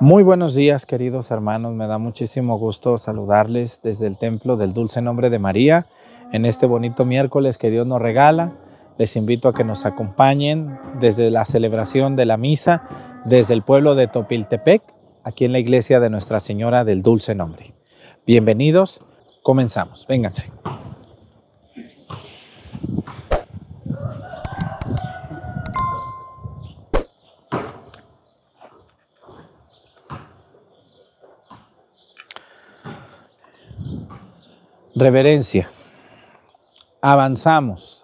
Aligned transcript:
Muy 0.00 0.24
buenos 0.24 0.56
días, 0.56 0.86
queridos 0.86 1.30
hermanos. 1.30 1.72
Me 1.72 1.86
da 1.86 1.98
muchísimo 1.98 2.58
gusto 2.58 2.98
saludarles 2.98 3.80
desde 3.80 4.08
el 4.08 4.18
templo 4.18 4.56
del 4.56 4.72
Dulce 4.72 5.00
Nombre 5.00 5.30
de 5.30 5.38
María 5.38 5.86
en 6.32 6.46
este 6.46 6.66
bonito 6.66 7.04
miércoles 7.04 7.58
que 7.58 7.70
Dios 7.70 7.86
nos 7.86 8.02
regala. 8.02 8.54
Les 8.98 9.14
invito 9.14 9.48
a 9.48 9.54
que 9.54 9.62
nos 9.62 9.86
acompañen 9.86 10.78
desde 10.98 11.30
la 11.30 11.44
celebración 11.44 12.16
de 12.16 12.26
la 12.26 12.36
misa 12.36 12.82
desde 13.24 13.54
el 13.54 13.62
pueblo 13.62 13.94
de 13.94 14.08
Topiltepec, 14.08 14.82
aquí 15.22 15.44
en 15.44 15.52
la 15.52 15.60
iglesia 15.60 16.00
de 16.00 16.10
Nuestra 16.10 16.40
Señora 16.40 16.84
del 16.84 17.02
Dulce 17.02 17.36
Nombre. 17.36 17.72
Bienvenidos, 18.26 19.00
comenzamos. 19.42 20.06
Vénganse. 20.08 20.50
Reverencia. 34.96 35.68
Avanzamos. 37.02 38.03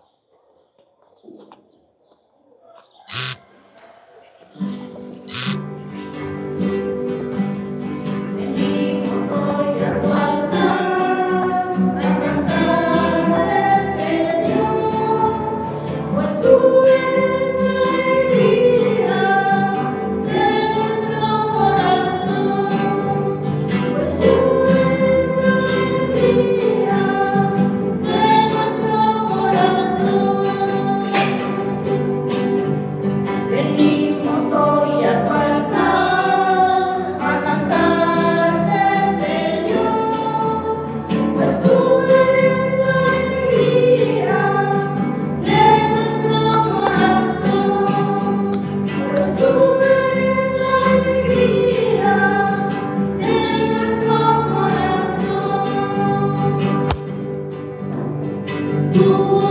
Buenos 58.92 59.49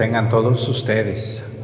tengan 0.00 0.30
todos 0.30 0.66
ustedes. 0.70 1.60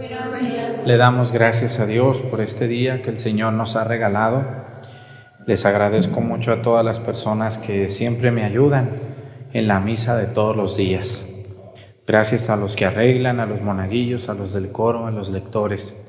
Le 0.84 0.98
damos 0.98 1.32
gracias 1.32 1.80
a 1.80 1.86
Dios 1.86 2.19
por 2.19 2.42
este 2.42 2.69
día 2.69 3.00
que 3.00 3.08
el 3.08 3.19
Señor 3.19 3.54
nos 3.54 3.76
ha 3.76 3.84
regalado. 3.84 4.44
Les 5.47 5.64
agradezco 5.64 6.20
mucho 6.20 6.52
a 6.52 6.60
todas 6.60 6.84
las 6.84 7.00
personas 7.00 7.56
que 7.56 7.91
siempre 7.91 8.30
me 8.30 8.44
ayudan 8.44 8.91
en 9.54 9.66
la 9.66 9.80
misa 9.80 10.19
de 10.19 10.26
todos 10.26 10.54
los 10.54 10.76
días. 10.76 11.32
Gracias 12.06 12.50
a 12.50 12.56
los 12.56 12.76
que 12.76 12.84
arreglan, 12.84 13.41
a 13.41 13.46
los 13.46 13.62
monaguillos, 13.62 14.28
a 14.28 14.34
los 14.34 14.52
del 14.52 14.70
coro, 14.70 15.06
a 15.06 15.10
los 15.10 15.30
lectores. 15.30 16.06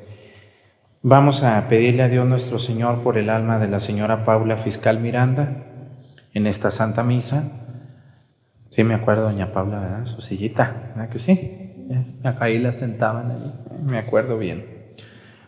Vamos 1.02 1.44
a 1.44 1.70
pedirle 1.70 2.04
a 2.04 2.10
Dios 2.10 2.28
nuestro 2.28 2.60
Señor 2.60 3.04
por 3.04 3.18
el 3.18 3.30
alma 3.30 3.58
de 3.58 3.70
la 3.70 3.80
señora 3.80 4.26
Paula 4.26 4.58
Fiscal 4.58 5.00
Miranda 5.00 5.64
en 6.34 6.46
esta 6.46 6.72
Santa 6.72 7.04
Misa 7.04 7.68
Sí, 8.70 8.84
me 8.84 8.94
acuerdo, 8.94 9.24
doña 9.24 9.52
Paula, 9.52 9.80
¿verdad? 9.80 10.06
Su 10.06 10.22
sillita, 10.22 10.92
¿verdad 10.96 11.10
que 11.10 11.18
sí? 11.18 11.67
Ahí 12.40 12.60
la 12.60 12.74
sentaban, 12.74 13.54
me 13.86 13.98
acuerdo 13.98 14.38
bien. 14.38 14.66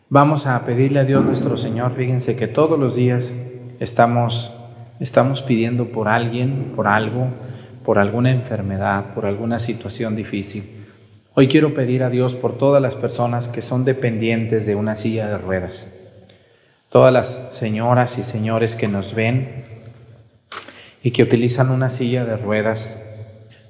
Vamos 0.09 0.47
a 0.47 0.65
pedirle 0.65 0.99
a 0.99 1.05
Dios 1.05 1.23
nuestro 1.23 1.57
Señor, 1.57 1.93
fíjense 1.95 2.35
que 2.35 2.47
todos 2.47 2.79
los 2.79 2.95
días 2.95 3.43
estamos, 3.79 4.55
estamos 4.99 5.41
pidiendo 5.41 5.89
por 5.89 6.07
alguien, 6.07 6.73
por 6.75 6.87
algo, 6.87 7.27
por 7.85 7.99
alguna 7.99 8.31
enfermedad, 8.31 9.13
por 9.13 9.25
alguna 9.25 9.59
situación 9.59 10.15
difícil. 10.15 10.63
Hoy 11.35 11.47
quiero 11.47 11.73
pedir 11.73 12.03
a 12.03 12.09
Dios 12.09 12.35
por 12.35 12.57
todas 12.57 12.81
las 12.81 12.95
personas 12.95 13.47
que 13.47 13.61
son 13.61 13.85
dependientes 13.85 14.65
de 14.65 14.75
una 14.75 14.95
silla 14.95 15.27
de 15.27 15.37
ruedas. 15.37 15.93
Todas 16.89 17.13
las 17.13 17.49
señoras 17.51 18.17
y 18.17 18.23
señores 18.23 18.75
que 18.75 18.87
nos 18.87 19.13
ven 19.13 19.63
y 21.03 21.11
que 21.11 21.23
utilizan 21.23 21.69
una 21.69 21.89
silla 21.89 22.25
de 22.25 22.35
ruedas 22.35 23.05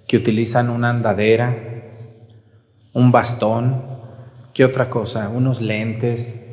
que 0.09 0.17
utilizan 0.17 0.71
una 0.71 0.89
andadera, 0.89 1.78
un 2.93 3.11
bastón, 3.11 3.81
¿qué 4.53 4.65
otra 4.65 4.89
cosa? 4.89 5.29
Unos 5.29 5.61
lentes, 5.61 6.45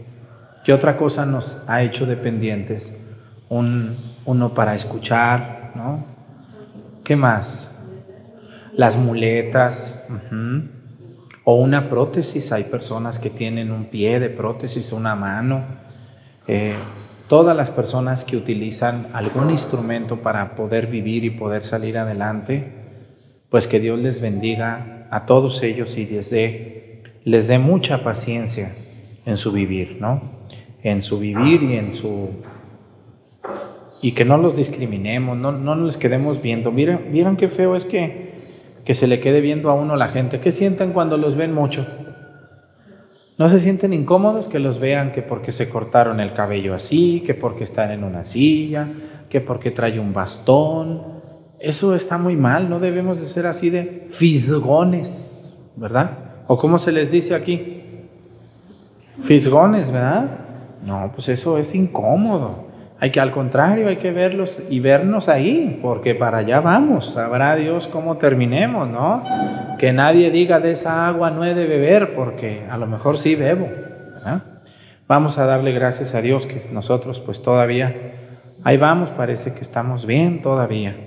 ¿qué 0.65 0.73
otra 0.73 0.97
cosa 0.97 1.27
nos 1.27 1.63
ha 1.67 1.83
hecho 1.83 2.07
dependientes? 2.07 3.01
Un, 3.49 3.97
uno 4.25 4.55
para 4.55 4.75
escuchar, 4.75 5.73
¿no? 5.75 6.05
¿Qué 7.05 7.17
más? 7.17 7.77
Las 8.75 8.99
muletas, 8.99 10.07
o 11.45 11.55
una 11.55 11.89
prótesis, 11.89 12.53
hay 12.53 12.65
personas 12.65 13.19
que 13.19 13.31
tienen 13.31 13.71
un 13.71 13.87
pie 13.87 14.21
de 14.21 14.29
prótesis, 14.29 14.93
una 14.93 15.15
mano. 15.15 15.65
Eh, 16.49 16.75
todas 17.29 17.57
las 17.57 17.71
personas 17.71 18.25
que 18.25 18.37
utilizan 18.37 19.09
algún 19.13 19.51
instrumento 19.51 20.23
para 20.23 20.57
poder 20.57 20.89
vivir 20.89 21.25
y 21.25 21.31
poder 21.31 21.65
salir 21.65 21.97
adelante, 21.99 22.73
pues 23.49 23.67
que 23.67 23.81
Dios 23.81 23.99
les 23.99 24.21
bendiga 24.21 24.96
a 25.11 25.27
todos 25.27 25.63
ellos 25.63 25.97
y 25.99 26.07
les 26.07 26.31
dé, 26.31 27.03
les 27.25 27.49
dé 27.49 27.59
mucha 27.59 28.03
paciencia 28.03 28.75
en 29.25 29.37
su 29.37 29.53
vivir, 29.53 29.99
¿no? 30.01 30.23
En 30.83 31.03
su 31.03 31.19
vivir 31.19 31.63
y 31.63 31.77
en 31.77 31.95
su... 31.95 32.31
Y 34.03 34.13
que 34.13 34.25
no 34.25 34.37
los 34.37 34.57
discriminemos, 34.57 35.37
no, 35.37 35.53
no 35.53 35.75
les 35.77 35.97
quedemos 35.97 36.43
viendo. 36.43 36.71
¿Vieron, 36.71 37.11
¿Vieron 37.11 37.37
qué 37.37 37.49
feo 37.49 37.75
es 37.75 37.87
que, 37.87 38.33
que 38.85 38.95
se 38.95 39.07
le 39.07 39.21
quede 39.21 39.41
viendo 39.41 39.71
a 39.71 39.75
uno 39.75 39.97
la 39.97 40.09
gente? 40.09 40.39
¿Qué 40.39 40.53
sienten 40.53 40.93
cuando 40.93 41.17
los 41.17 41.35
ven 41.37 41.53
mucho? 41.53 41.87
¿No 43.39 43.49
se 43.49 43.61
sienten 43.61 43.93
incómodos 43.93 44.49
que 44.49 44.59
los 44.59 44.81
vean 44.81 45.13
que 45.13 45.21
porque 45.23 45.53
se 45.53 45.69
cortaron 45.69 46.21
el 46.21 46.33
cabello 46.33 46.73
así, 46.73 47.23
que 47.27 47.35
porque 47.35 47.65
están 47.65 47.91
en 47.91 48.03
una 48.03 48.25
silla, 48.25 48.89
que 49.29 49.41
porque 49.41 49.71
trae 49.71 49.99
un 49.99 50.15
bastón? 50.15 51.16
Eso 51.59 51.95
está 51.95 52.19
muy 52.19 52.37
mal, 52.37 52.69
no 52.69 52.81
debemos 52.81 53.19
de 53.19 53.27
ser 53.27 53.47
así 53.47 53.71
de 53.71 54.09
fisgones, 54.11 55.55
¿verdad? 55.75 56.11
¿O 56.47 56.59
cómo 56.59 56.79
se 56.79 56.93
les 56.93 57.11
dice 57.11 57.35
aquí? 57.35 57.83
Fisgones, 59.23 59.91
¿verdad? 59.91 60.27
No, 60.85 61.11
pues 61.15 61.31
eso 61.31 61.57
es 61.57 61.75
incómodo. 61.75 62.67
Hay 62.99 63.11
que 63.11 63.21
al 63.21 63.31
contrario, 63.31 63.89
hay 63.89 63.97
que 63.97 64.13
verlos 64.13 64.63
y 64.69 64.81
vernos 64.81 65.29
ahí, 65.29 65.79
porque 65.83 66.15
para 66.15 66.39
allá 66.39 66.61
vamos. 66.61 67.13
Sabrá 67.13 67.57
Dios 67.57 67.89
cómo 67.89 68.17
terminemos, 68.17 68.89
¿no? 68.89 69.23
Que 69.79 69.93
nadie 69.93 70.31
diga 70.31 70.61
de 70.61 70.73
esa 70.73 71.09
agua 71.09 71.31
no 71.31 71.45
he 71.45 71.55
de 71.55 71.67
beber, 71.67 72.15
porque 72.15 72.67
a 72.71 72.77
lo 72.77 72.87
mejor 72.87 73.19
sí 73.19 73.35
bebo. 73.35 73.69
¿verdad? 74.15 74.43
Vamos 75.09 75.39
a 75.39 75.47
darle 75.47 75.73
gracias 75.73 76.15
a 76.15 76.21
Dios 76.21 76.47
que 76.47 76.63
nosotros 76.73 77.21
pues 77.21 77.43
todavía, 77.43 77.95
ahí 78.63 78.77
vamos, 78.77 79.11
parece 79.11 79.55
que 79.55 79.61
estamos 79.61 80.05
bien 80.05 80.43
todavía 80.43 81.06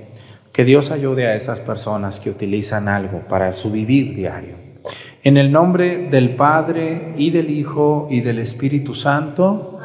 Que 0.60 0.66
Dios 0.66 0.92
ayude 0.92 1.26
a 1.26 1.36
esas 1.36 1.62
personas 1.62 2.20
que 2.20 2.30
utilizan 2.30 2.90
algo 2.90 3.20
para 3.30 3.54
su 3.54 3.72
vivir 3.72 4.14
diario. 4.14 4.56
En 5.24 5.38
el 5.38 5.54
nombre 5.54 6.10
del 6.10 6.36
Padre 6.36 7.14
y 7.16 7.30
del 7.30 7.50
Hijo 7.50 8.10
y 8.12 8.20
del 8.20 8.40
Espíritu 8.40 8.94
Santo. 8.94 9.80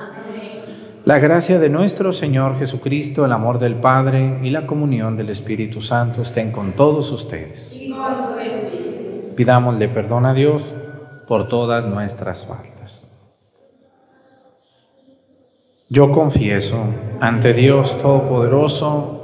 La 1.04 1.20
gracia 1.20 1.60
de 1.60 1.68
nuestro 1.68 2.12
Señor 2.12 2.58
Jesucristo, 2.58 3.24
el 3.24 3.30
amor 3.30 3.60
del 3.60 3.76
Padre 3.76 4.40
y 4.42 4.50
la 4.50 4.66
comunión 4.66 5.16
del 5.16 5.28
Espíritu 5.28 5.80
Santo 5.80 6.22
estén 6.22 6.50
con 6.50 6.72
todos 6.72 7.12
ustedes. 7.12 7.80
Pidámosle 9.36 9.86
perdón 9.86 10.26
a 10.26 10.34
Dios 10.34 10.74
por 11.28 11.46
todas 11.46 11.86
nuestras 11.86 12.46
faltas. 12.46 13.12
Yo 15.88 16.10
confieso 16.10 16.84
ante 17.20 17.54
Dios 17.54 18.02
Todopoderoso 18.02 19.23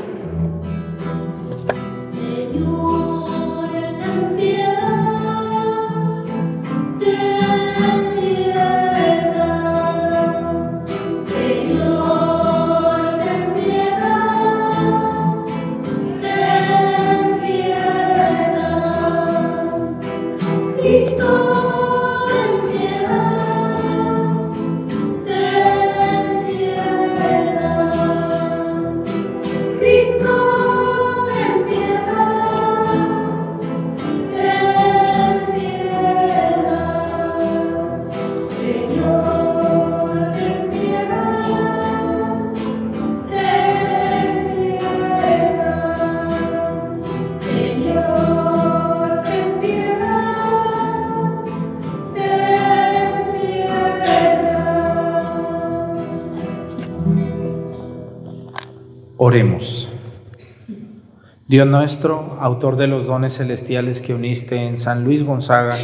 Dios 61.51 61.67
nuestro, 61.67 62.37
autor 62.39 62.77
de 62.77 62.87
los 62.87 63.07
dones 63.07 63.35
celestiales 63.35 64.01
que 64.01 64.13
uniste 64.13 64.55
en 64.55 64.77
San 64.77 65.03
Luis 65.03 65.25
Gonzaga, 65.25 65.75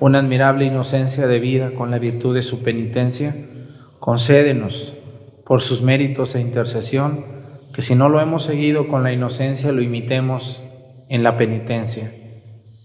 una 0.00 0.18
admirable 0.18 0.66
inocencia 0.66 1.26
de 1.26 1.40
vida 1.40 1.70
con 1.74 1.90
la 1.90 1.98
virtud 1.98 2.34
de 2.34 2.42
su 2.42 2.62
penitencia, 2.62 3.34
concédenos, 4.00 4.98
por 5.46 5.62
sus 5.62 5.80
méritos 5.80 6.34
e 6.34 6.42
intercesión, 6.42 7.24
que 7.72 7.80
si 7.80 7.94
no 7.94 8.10
lo 8.10 8.20
hemos 8.20 8.44
seguido 8.44 8.86
con 8.86 9.02
la 9.02 9.10
inocencia, 9.10 9.72
lo 9.72 9.80
imitemos 9.80 10.68
en 11.08 11.22
la 11.22 11.38
penitencia. 11.38 12.12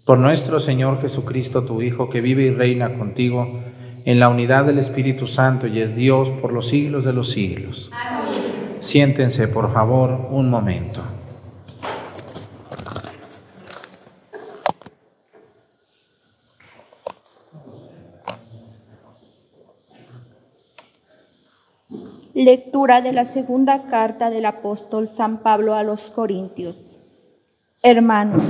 Por 0.06 0.18
nuestro 0.18 0.62
Señor 0.62 1.02
Jesucristo, 1.02 1.66
tu 1.66 1.82
Hijo, 1.82 2.10
que 2.10 2.22
vive 2.22 2.44
y 2.44 2.52
reina 2.52 2.94
contigo 2.94 3.60
en 4.06 4.22
la 4.22 4.30
unidad 4.30 4.64
del 4.64 4.80
Espíritu 4.80 5.28
Santo 5.28 5.68
y 5.68 5.82
es 5.82 5.94
Dios 5.94 6.30
por 6.42 6.54
los 6.54 6.70
siglos 6.70 7.04
de 7.04 7.12
los 7.12 7.32
siglos. 7.32 7.92
Amén. 7.92 8.32
Siéntense, 8.80 9.50
por 9.50 9.74
favor, 9.74 10.30
un 10.32 10.50
momento. 10.50 11.13
Lectura 22.44 23.00
de 23.00 23.14
la 23.14 23.24
segunda 23.24 23.84
carta 23.84 24.30
del 24.30 24.46
apóstol 24.46 25.08
San 25.08 25.38
Pablo 25.38 25.76
a 25.76 25.84
los 25.84 26.12
Corintios. 26.12 26.98
Hermanos, 27.82 28.44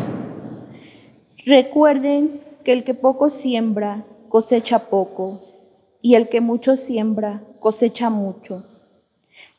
recuerden 1.46 2.42
que 2.64 2.74
el 2.74 2.84
que 2.86 2.96
poco 2.96 3.30
siembra, 3.30 4.04
cosecha 4.30 4.90
poco, 4.90 5.42
y 6.02 6.16
el 6.16 6.28
que 6.28 6.42
mucho 6.42 6.76
siembra, 6.76 7.44
cosecha 7.60 8.10
mucho 8.10 8.66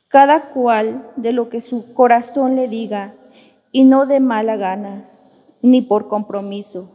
cada 0.08 0.50
cual 0.50 1.10
de 1.16 1.32
lo 1.32 1.48
que 1.48 1.60
su 1.60 1.92
corazón 1.92 2.56
le 2.56 2.66
diga, 2.66 3.14
y 3.70 3.84
no 3.84 4.06
de 4.06 4.18
mala 4.18 4.56
gana, 4.56 5.10
ni 5.60 5.80
por 5.80 6.08
compromiso, 6.08 6.88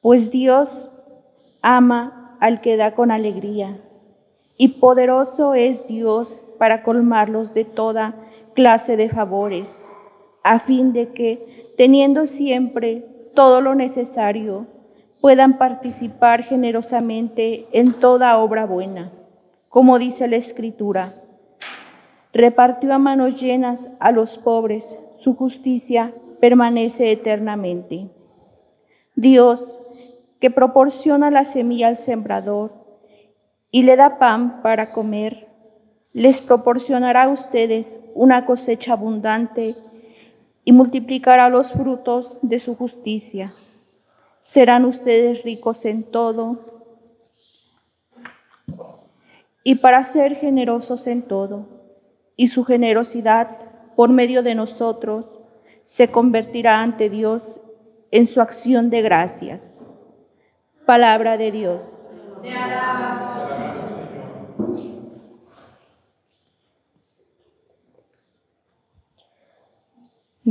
pues 0.00 0.30
Dios 0.30 0.88
ama 1.62 2.36
al 2.40 2.60
que 2.60 2.76
da 2.76 2.94
con 2.94 3.10
alegría, 3.10 3.80
y 4.60 4.68
poderoso 4.68 5.54
es 5.54 5.86
Dios 5.86 6.42
para 6.58 6.82
colmarlos 6.82 7.54
de 7.54 7.64
toda 7.64 8.14
clase 8.52 8.98
de 8.98 9.08
favores, 9.08 9.88
a 10.44 10.58
fin 10.58 10.92
de 10.92 11.14
que, 11.14 11.72
teniendo 11.78 12.26
siempre 12.26 13.06
todo 13.34 13.62
lo 13.62 13.74
necesario, 13.74 14.66
puedan 15.22 15.56
participar 15.56 16.42
generosamente 16.42 17.68
en 17.72 17.94
toda 17.94 18.36
obra 18.36 18.66
buena, 18.66 19.12
como 19.70 19.98
dice 19.98 20.28
la 20.28 20.36
Escritura 20.36 21.14
repartió 22.34 22.92
a 22.92 22.98
manos 22.98 23.40
llenas 23.40 23.90
a 23.98 24.12
los 24.12 24.36
pobres, 24.36 24.98
su 25.16 25.36
justicia 25.36 26.14
permanece 26.38 27.10
eternamente. 27.10 28.10
Dios, 29.16 29.78
que 30.38 30.50
proporciona 30.50 31.30
la 31.30 31.44
semilla 31.44 31.88
al 31.88 31.96
sembrador 31.96 32.79
y 33.70 33.82
le 33.82 33.96
da 33.96 34.18
pan 34.18 34.62
para 34.62 34.92
comer, 34.92 35.48
les 36.12 36.40
proporcionará 36.40 37.24
a 37.24 37.28
ustedes 37.28 38.00
una 38.14 38.44
cosecha 38.46 38.94
abundante 38.94 39.76
y 40.64 40.72
multiplicará 40.72 41.48
los 41.48 41.72
frutos 41.72 42.38
de 42.42 42.58
su 42.58 42.74
justicia. 42.74 43.52
Serán 44.42 44.84
ustedes 44.84 45.44
ricos 45.44 45.84
en 45.84 46.02
todo 46.02 46.58
y 49.62 49.76
para 49.76 50.02
ser 50.02 50.36
generosos 50.36 51.06
en 51.06 51.22
todo 51.22 51.66
y 52.36 52.48
su 52.48 52.64
generosidad 52.64 53.58
por 53.94 54.10
medio 54.10 54.42
de 54.42 54.54
nosotros 54.54 55.38
se 55.84 56.10
convertirá 56.10 56.82
ante 56.82 57.10
Dios 57.10 57.60
en 58.10 58.26
su 58.26 58.40
acción 58.40 58.90
de 58.90 59.02
gracias. 59.02 59.80
Palabra 60.86 61.36
de 61.36 61.52
Dios. 61.52 62.06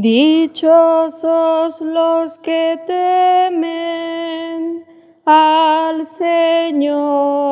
Dichosos 0.02 1.82
los 1.82 2.38
que 2.40 2.80
temen 2.88 4.86
al 5.26 6.06
Señor. 6.06 7.50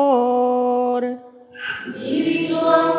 Dichosos 1.94 2.98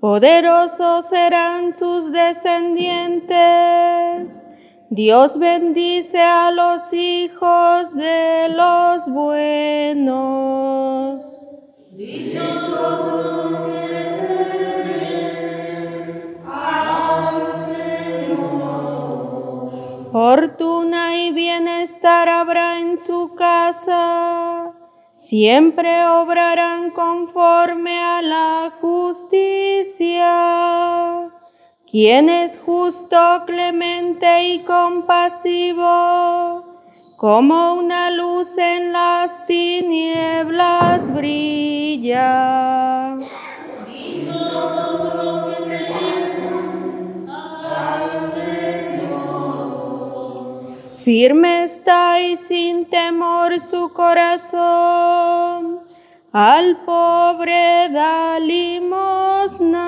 Poderosos 0.00 1.08
serán 1.08 1.72
sus 1.72 2.12
descendientes. 2.12 4.46
Dios 4.90 5.38
bendice 5.38 6.20
a 6.20 6.50
los 6.50 6.92
hijos 6.92 7.94
de 7.94 8.50
los 8.50 9.08
buenos. 9.08 10.26
Dichosos 11.92 13.22
los 13.22 13.54
que 13.66 14.33
Fortuna 20.14 21.16
y 21.16 21.32
bienestar 21.32 22.28
habrá 22.28 22.78
en 22.78 22.96
su 22.96 23.34
casa. 23.34 24.70
Siempre 25.12 26.06
obrarán 26.06 26.92
conforme 26.92 27.98
a 27.98 28.22
la 28.22 28.72
justicia. 28.80 30.22
Quien 31.90 32.28
es 32.28 32.60
justo, 32.64 33.42
clemente 33.44 34.50
y 34.50 34.60
compasivo, 34.60 35.82
como 37.16 37.74
una 37.74 38.12
luz 38.12 38.56
en 38.56 38.92
las 38.92 39.44
tinieblas 39.48 41.12
brilla. 41.12 42.54
Firme 51.04 51.64
está 51.64 52.18
y 52.18 52.34
sin 52.34 52.86
temor 52.86 53.60
su 53.60 53.92
corazón, 53.92 55.80
al 56.32 56.78
pobre 56.86 57.90
da 57.90 58.38
limosna. 58.40 59.84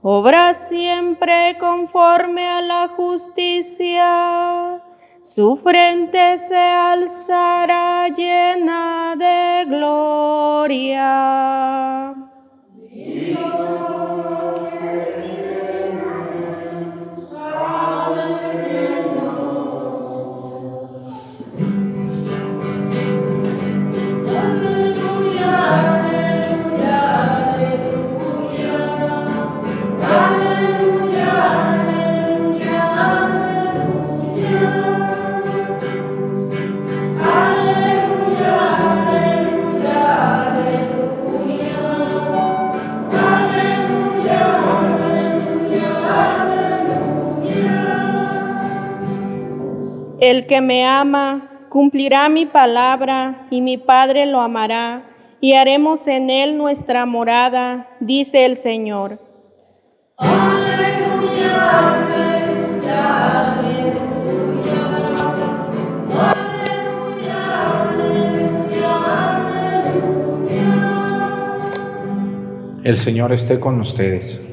Obra 0.00 0.54
siempre 0.54 1.56
conforme 1.58 2.46
a 2.48 2.60
la 2.60 2.86
justicia, 2.96 4.80
su 5.20 5.56
frente 5.56 6.38
se 6.38 6.56
alzará 6.56 8.06
llena 8.10 9.16
de 9.16 9.64
gloria. 9.66 10.84
Que 50.48 50.60
me 50.60 50.84
ama 50.84 51.66
cumplirá 51.70 52.28
mi 52.28 52.46
palabra 52.46 53.46
y 53.50 53.60
mi 53.60 53.78
Padre 53.78 54.26
lo 54.26 54.40
amará 54.40 55.02
y 55.40 55.54
haremos 55.54 56.06
en 56.06 56.30
él 56.30 56.56
nuestra 56.56 57.04
morada, 57.04 57.88
dice 57.98 58.44
el 58.44 58.56
Señor. 58.56 59.18
El 72.84 72.98
Señor 72.98 73.32
esté 73.32 73.58
con 73.58 73.80
ustedes. 73.80 74.46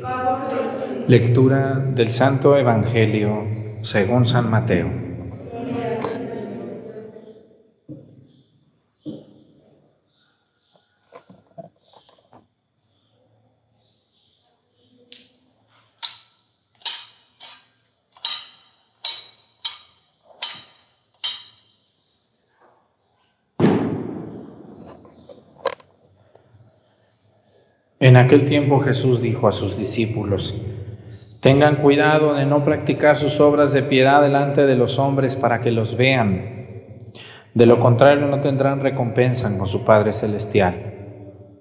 Lectura 1.08 1.76
del 1.94 2.12
Santo 2.12 2.58
Evangelio 2.58 3.44
según 3.82 4.26
San 4.26 4.50
Mateo. 4.50 5.01
En 28.02 28.18
aquel 28.18 28.46
tiempo 28.46 28.80
Jesús 28.80 29.22
dijo 29.22 29.48
a 29.48 29.52
sus 29.52 29.78
discípulos, 29.78 30.60
Tengan 31.40 31.76
cuidado 31.76 32.34
de 32.34 32.48
no 32.48 32.66
practicar 32.66 33.16
sus 33.16 33.40
obras 33.40 33.74
de 33.74 33.84
piedad 33.84 34.24
delante 34.24 34.66
de 34.66 34.76
los 34.76 34.98
hombres 34.98 35.36
para 35.36 35.62
que 35.62 35.70
los 35.70 35.96
vean. 35.98 37.12
De 37.54 37.68
lo 37.68 37.80
contrario 37.80 38.26
no 38.26 38.42
tendrán 38.42 38.80
recompensa 38.80 39.56
con 39.56 39.68
su 39.68 39.86
Padre 39.86 40.14
Celestial. 40.14 40.96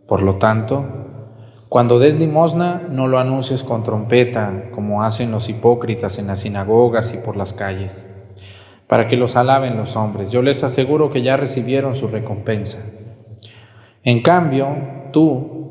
Por 0.08 0.22
lo 0.22 0.36
tanto, 0.36 0.86
cuando 1.68 1.98
des 1.98 2.18
limosna, 2.18 2.84
no 2.88 3.06
lo 3.06 3.18
anuncies 3.18 3.62
con 3.62 3.84
trompeta, 3.84 4.70
como 4.74 5.02
hacen 5.02 5.30
los 5.30 5.50
hipócritas 5.50 6.18
en 6.18 6.28
las 6.28 6.40
sinagogas 6.40 7.12
y 7.12 7.18
por 7.18 7.36
las 7.36 7.52
calles, 7.52 8.16
para 8.86 9.08
que 9.08 9.18
los 9.18 9.36
alaben 9.36 9.76
los 9.76 9.94
hombres. 9.94 10.32
Yo 10.32 10.40
les 10.40 10.64
aseguro 10.64 11.10
que 11.10 11.20
ya 11.20 11.36
recibieron 11.36 11.94
su 11.94 12.08
recompensa. 12.08 12.90
En 14.02 14.22
cambio, 14.22 14.68
tú, 15.12 15.59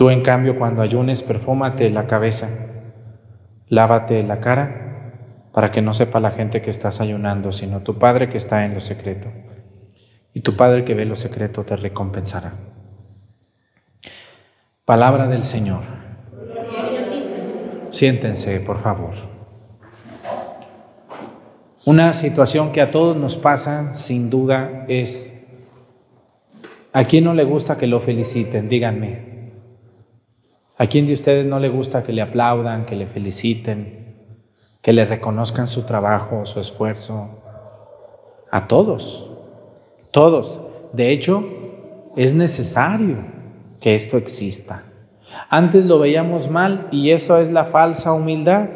Tú, 0.00 0.08
en 0.08 0.22
cambio, 0.22 0.58
cuando 0.58 0.80
ayunes, 0.80 1.22
perfúmate 1.22 1.90
la 1.90 2.06
cabeza, 2.06 2.48
lávate 3.68 4.22
la 4.22 4.40
cara, 4.40 5.50
para 5.52 5.70
que 5.70 5.82
no 5.82 5.92
sepa 5.92 6.20
la 6.20 6.30
gente 6.30 6.62
que 6.62 6.70
estás 6.70 7.02
ayunando, 7.02 7.52
sino 7.52 7.80
tu 7.80 7.98
Padre 7.98 8.30
que 8.30 8.38
está 8.38 8.64
en 8.64 8.72
lo 8.72 8.80
secreto. 8.80 9.28
Y 10.32 10.40
tu 10.40 10.56
Padre 10.56 10.86
que 10.86 10.94
ve 10.94 11.04
lo 11.04 11.16
secreto 11.16 11.64
te 11.64 11.76
recompensará. 11.76 12.54
Palabra 14.86 15.28
del 15.28 15.44
Señor. 15.44 15.82
Siéntense, 17.90 18.58
por 18.60 18.82
favor. 18.82 19.12
Una 21.84 22.14
situación 22.14 22.72
que 22.72 22.80
a 22.80 22.90
todos 22.90 23.18
nos 23.18 23.36
pasa, 23.36 23.94
sin 23.96 24.30
duda, 24.30 24.86
es, 24.88 25.44
¿a 26.90 27.04
quién 27.04 27.24
no 27.24 27.34
le 27.34 27.44
gusta 27.44 27.76
que 27.76 27.86
lo 27.86 28.00
feliciten? 28.00 28.70
Díganme. 28.70 29.29
¿A 30.80 30.86
quién 30.86 31.06
de 31.06 31.12
ustedes 31.12 31.44
no 31.44 31.58
le 31.58 31.68
gusta 31.68 32.02
que 32.02 32.14
le 32.14 32.22
aplaudan, 32.22 32.86
que 32.86 32.96
le 32.96 33.06
feliciten, 33.06 34.16
que 34.80 34.94
le 34.94 35.04
reconozcan 35.04 35.68
su 35.68 35.82
trabajo, 35.82 36.46
su 36.46 36.58
esfuerzo? 36.58 37.42
A 38.50 38.66
todos, 38.66 39.28
todos. 40.10 40.62
De 40.94 41.10
hecho, 41.10 41.44
es 42.16 42.32
necesario 42.32 43.18
que 43.78 43.94
esto 43.94 44.16
exista. 44.16 44.84
Antes 45.50 45.84
lo 45.84 45.98
veíamos 45.98 46.48
mal 46.48 46.88
y 46.90 47.10
eso 47.10 47.36
es 47.36 47.50
la 47.50 47.66
falsa 47.66 48.14
humildad. 48.14 48.70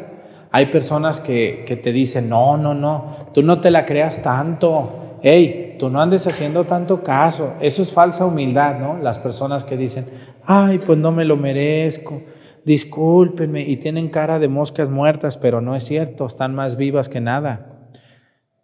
Hay 0.51 0.67
personas 0.67 1.19
que, 1.19 1.63
que 1.65 1.75
te 1.75 1.91
dicen, 1.91 2.29
no, 2.29 2.55
no, 2.55 2.75
no, 2.75 3.31
tú 3.33 3.41
no 3.41 3.61
te 3.61 3.71
la 3.71 3.83
creas 3.83 4.21
tanto. 4.21 5.17
Hey, 5.23 5.77
tú 5.79 5.89
no 5.89 5.99
andes 5.99 6.27
haciendo 6.27 6.65
tanto 6.65 7.03
caso. 7.03 7.55
Eso 7.59 7.81
es 7.81 7.91
falsa 7.91 8.27
humildad, 8.27 8.77
¿no? 8.77 8.97
Las 9.01 9.17
personas 9.17 9.63
que 9.63 9.75
dicen, 9.75 10.34
ay, 10.45 10.79
pues 10.79 10.97
no 10.97 11.11
me 11.11 11.25
lo 11.25 11.37
merezco, 11.37 12.23
discúlpenme, 12.63 13.61
y 13.61 13.77
tienen 13.77 14.09
cara 14.09 14.39
de 14.39 14.47
moscas 14.47 14.89
muertas, 14.89 15.37
pero 15.37 15.61
no 15.61 15.75
es 15.75 15.83
cierto, 15.83 16.25
están 16.25 16.55
más 16.55 16.77
vivas 16.77 17.09
que 17.09 17.21
nada. 17.21 17.89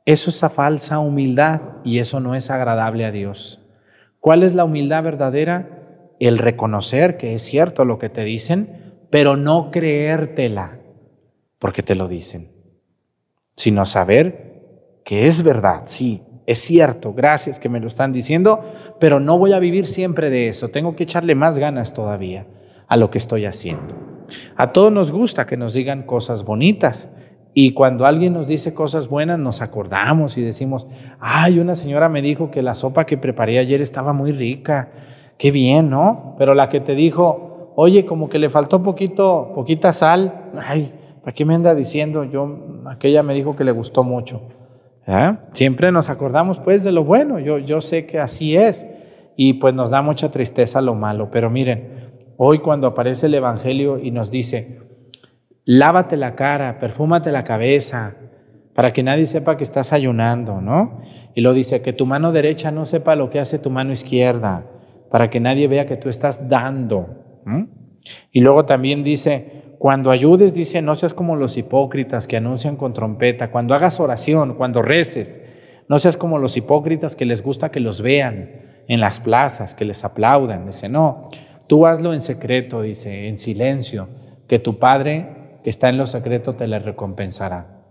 Eso 0.06 0.30
es 0.30 0.40
falsa 0.54 1.00
humildad 1.00 1.62
y 1.84 2.00
eso 2.00 2.20
no 2.20 2.36
es 2.36 2.50
agradable 2.50 3.06
a 3.06 3.12
Dios. 3.12 3.60
¿Cuál 4.20 4.44
es 4.44 4.56
la 4.56 4.66
humildad 4.66 5.04
verdadera? 5.04 5.82
el 6.22 6.38
reconocer 6.38 7.18
que 7.18 7.34
es 7.34 7.42
cierto 7.42 7.84
lo 7.84 7.98
que 7.98 8.10
te 8.10 8.24
dicen, 8.24 8.94
pero 9.10 9.38
no 9.38 9.72
creértela 9.72 10.80
porque 11.58 11.82
te 11.82 11.96
lo 11.96 12.08
dicen, 12.08 12.52
sino 13.56 13.88
saber 13.88 15.02
que 15.04 15.26
es 15.26 15.42
verdad, 15.42 15.82
sí, 15.86 16.22
es 16.52 16.60
cierto, 16.60 17.14
gracias 17.14 17.60
que 17.60 17.70
me 17.70 17.80
lo 17.80 17.88
están 17.88 18.14
diciendo, 18.14 18.62
pero 19.00 19.20
no 19.20 19.38
voy 19.38 19.54
a 19.54 19.60
vivir 19.60 19.88
siempre 19.88 20.30
de 20.30 20.48
eso, 20.48 20.70
tengo 20.70 20.96
que 20.96 21.04
echarle 21.04 21.36
más 21.36 21.58
ganas 21.58 21.94
todavía 21.94 22.46
a 22.88 22.98
lo 22.98 23.10
que 23.10 23.18
estoy 23.18 23.46
haciendo. 23.46 23.96
A 24.56 24.72
todos 24.72 24.92
nos 24.92 25.12
gusta 25.12 25.46
que 25.46 25.58
nos 25.58 25.74
digan 25.74 26.04
cosas 26.04 26.44
bonitas, 26.44 27.10
y 27.54 27.74
cuando 27.74 28.06
alguien 28.06 28.34
nos 28.34 28.48
dice 28.48 28.74
cosas 28.74 29.10
buenas, 29.10 29.38
nos 29.38 29.62
acordamos 29.62 30.38
y 30.38 30.42
decimos, 30.42 30.88
ay, 31.20 31.60
una 31.60 31.76
señora 31.76 32.08
me 32.08 32.22
dijo 32.22 32.50
que 32.50 32.62
la 32.62 32.74
sopa 32.74 33.06
que 33.06 33.18
preparé 33.18 33.60
ayer 33.60 33.82
estaba 33.82 34.14
muy 34.14 34.32
rica, 34.32 34.90
qué 35.38 35.52
bien, 35.52 35.90
¿no? 35.90 36.36
Pero 36.38 36.54
la 36.54 36.70
que 36.70 36.80
te 36.80 36.96
dijo, 36.96 37.74
oye, 37.76 38.06
como 38.06 38.30
que 38.30 38.40
le 38.40 38.50
faltó 38.50 38.82
poquito, 38.82 39.52
poquita 39.54 39.92
sal, 39.92 40.52
ay, 40.66 40.94
¿para 41.22 41.34
qué 41.34 41.44
me 41.44 41.54
anda 41.54 41.76
diciendo? 41.76 42.24
Yo, 42.24 42.84
aquella 42.86 43.22
me 43.22 43.34
dijo 43.34 43.56
que 43.56 43.66
le 43.66 43.72
gustó 43.72 44.06
mucho. 44.06 44.42
Siempre 45.52 45.92
nos 45.92 46.10
acordamos 46.10 46.60
pues 46.60 46.84
de 46.84 46.92
lo 46.92 47.04
bueno, 47.04 47.40
yo, 47.40 47.58
yo 47.58 47.82
sé 47.82 48.06
que 48.06 48.20
así 48.20 48.56
es 48.56 48.86
y 49.36 49.54
pues 49.54 49.74
nos 49.74 49.90
da 49.90 50.02
mucha 50.02 50.32
tristeza 50.32 50.82
lo 50.82 50.96
malo, 50.96 51.30
pero 51.32 51.50
miren, 51.50 52.12
hoy 52.38 52.60
cuando 52.60 52.88
aparece 52.88 53.26
el 53.26 53.34
Evangelio 53.34 53.98
y 53.98 54.12
nos 54.12 54.32
dice, 54.32 54.80
lávate 55.66 56.18
la 56.18 56.36
cara, 56.36 56.80
perfúmate 56.80 57.32
la 57.32 57.44
cabeza, 57.44 58.16
para 58.74 58.94
que 58.94 59.04
nadie 59.04 59.26
sepa 59.26 59.58
que 59.58 59.64
estás 59.64 59.94
ayunando, 59.94 60.62
¿no? 60.62 61.02
Y 61.36 61.42
lo 61.42 61.54
dice, 61.54 61.82
que 61.82 61.94
tu 61.94 62.06
mano 62.06 62.32
derecha 62.32 62.72
no 62.72 62.86
sepa 62.86 63.16
lo 63.16 63.30
que 63.30 63.40
hace 63.40 63.60
tu 63.60 63.70
mano 63.70 63.92
izquierda, 63.92 64.66
para 65.10 65.30
que 65.30 65.40
nadie 65.40 65.68
vea 65.68 65.86
que 65.86 65.98
tú 65.98 66.10
estás 66.10 66.48
dando. 66.50 67.08
Y 68.32 68.40
luego 68.42 68.66
también 68.66 69.04
dice, 69.04 69.61
cuando 69.82 70.12
ayudes, 70.12 70.54
dice, 70.54 70.84
no 70.84 70.96
seas 70.96 71.16
como 71.16 71.36
los 71.36 71.58
hipócritas 71.58 72.28
que 72.28 72.38
anuncian 72.38 72.76
con 72.76 72.94
trompeta, 72.94 73.50
cuando 73.50 73.74
hagas 73.74 74.00
oración, 74.00 74.54
cuando 74.54 74.84
reces, 74.84 75.40
no 75.88 75.98
seas 75.98 76.18
como 76.18 76.38
los 76.38 76.56
hipócritas 76.56 77.16
que 77.16 77.26
les 77.26 77.42
gusta 77.42 77.72
que 77.72 77.80
los 77.80 78.04
vean 78.04 78.84
en 78.88 79.00
las 79.00 79.20
plazas, 79.20 79.74
que 79.74 79.84
les 79.84 80.06
aplaudan. 80.06 80.68
Dice, 80.68 80.88
no, 80.88 81.32
tú 81.66 81.88
hazlo 81.88 82.14
en 82.14 82.22
secreto, 82.22 82.84
dice, 82.84 83.28
en 83.28 83.40
silencio, 83.40 84.08
que 84.48 84.60
tu 84.60 84.78
Padre 84.78 85.58
que 85.64 85.72
está 85.72 85.90
en 85.90 85.98
lo 85.98 86.06
secreto 86.06 86.54
te 86.54 86.68
le 86.68 86.78
recompensará. 86.78 87.82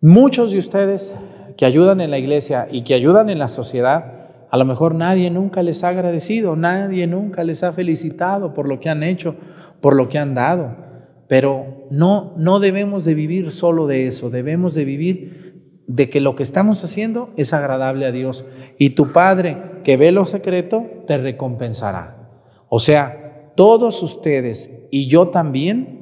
Muchos 0.00 0.50
de 0.50 0.58
ustedes 0.58 1.14
que 1.56 1.64
ayudan 1.64 2.00
en 2.00 2.10
la 2.10 2.18
iglesia 2.18 2.66
y 2.68 2.82
que 2.82 2.94
ayudan 2.94 3.30
en 3.30 3.38
la 3.38 3.46
sociedad, 3.46 4.17
a 4.50 4.56
lo 4.56 4.64
mejor 4.64 4.94
nadie 4.94 5.30
nunca 5.30 5.62
les 5.62 5.84
ha 5.84 5.88
agradecido, 5.88 6.56
nadie 6.56 7.06
nunca 7.06 7.44
les 7.44 7.62
ha 7.62 7.72
felicitado 7.72 8.54
por 8.54 8.68
lo 8.68 8.80
que 8.80 8.88
han 8.88 9.02
hecho, 9.02 9.36
por 9.80 9.94
lo 9.94 10.08
que 10.08 10.18
han 10.18 10.34
dado. 10.34 10.76
Pero 11.28 11.86
no, 11.90 12.34
no 12.36 12.58
debemos 12.58 13.04
de 13.04 13.14
vivir 13.14 13.50
solo 13.50 13.86
de 13.86 14.06
eso, 14.06 14.30
debemos 14.30 14.74
de 14.74 14.84
vivir 14.84 15.82
de 15.86 16.08
que 16.08 16.20
lo 16.20 16.36
que 16.36 16.42
estamos 16.42 16.84
haciendo 16.84 17.30
es 17.36 17.52
agradable 17.52 18.06
a 18.06 18.12
Dios. 18.12 18.46
Y 18.78 18.90
tu 18.90 19.12
Padre 19.12 19.58
que 19.84 19.96
ve 19.96 20.12
lo 20.12 20.24
secreto 20.24 20.84
te 21.06 21.18
recompensará. 21.18 22.28
O 22.68 22.78
sea, 22.78 23.52
todos 23.54 24.02
ustedes 24.02 24.86
y 24.90 25.08
yo 25.08 25.28
también 25.28 25.97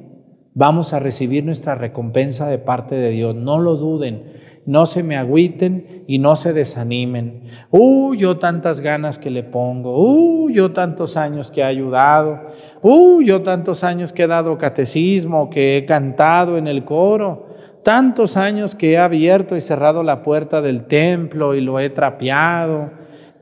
vamos 0.57 0.91
a 0.93 0.99
recibir 0.99 1.45
nuestra 1.45 1.75
recompensa 1.75 2.47
de 2.47 2.57
parte 2.57 2.95
de 2.95 3.11
Dios. 3.11 3.35
No 3.35 3.59
lo 3.59 3.75
duden, 3.75 4.23
no 4.65 4.87
se 4.87 5.03
me 5.03 5.15
agüiten 5.15 6.03
y 6.07 6.17
no 6.17 6.35
se 6.35 6.51
desanimen. 6.51 7.43
Uh, 7.69 8.15
yo 8.15 8.37
tantas 8.37 8.81
ganas 8.81 9.19
que 9.19 9.29
le 9.29 9.43
pongo. 9.43 10.01
Uh, 10.01 10.49
yo 10.49 10.71
tantos 10.71 11.15
años 11.15 11.51
que 11.51 11.61
he 11.61 11.63
ayudado. 11.63 12.47
Uh, 12.81 13.21
yo 13.21 13.43
tantos 13.43 13.83
años 13.83 14.11
que 14.13 14.23
he 14.23 14.27
dado 14.27 14.57
catecismo, 14.57 15.51
que 15.51 15.77
he 15.77 15.85
cantado 15.85 16.57
en 16.57 16.65
el 16.65 16.83
coro. 16.83 17.45
Tantos 17.83 18.35
años 18.35 18.73
que 18.73 18.93
he 18.93 18.97
abierto 18.97 19.55
y 19.55 19.61
cerrado 19.61 20.01
la 20.01 20.23
puerta 20.23 20.59
del 20.63 20.85
templo 20.85 21.53
y 21.53 21.61
lo 21.61 21.79
he 21.79 21.91
trapeado 21.91 22.89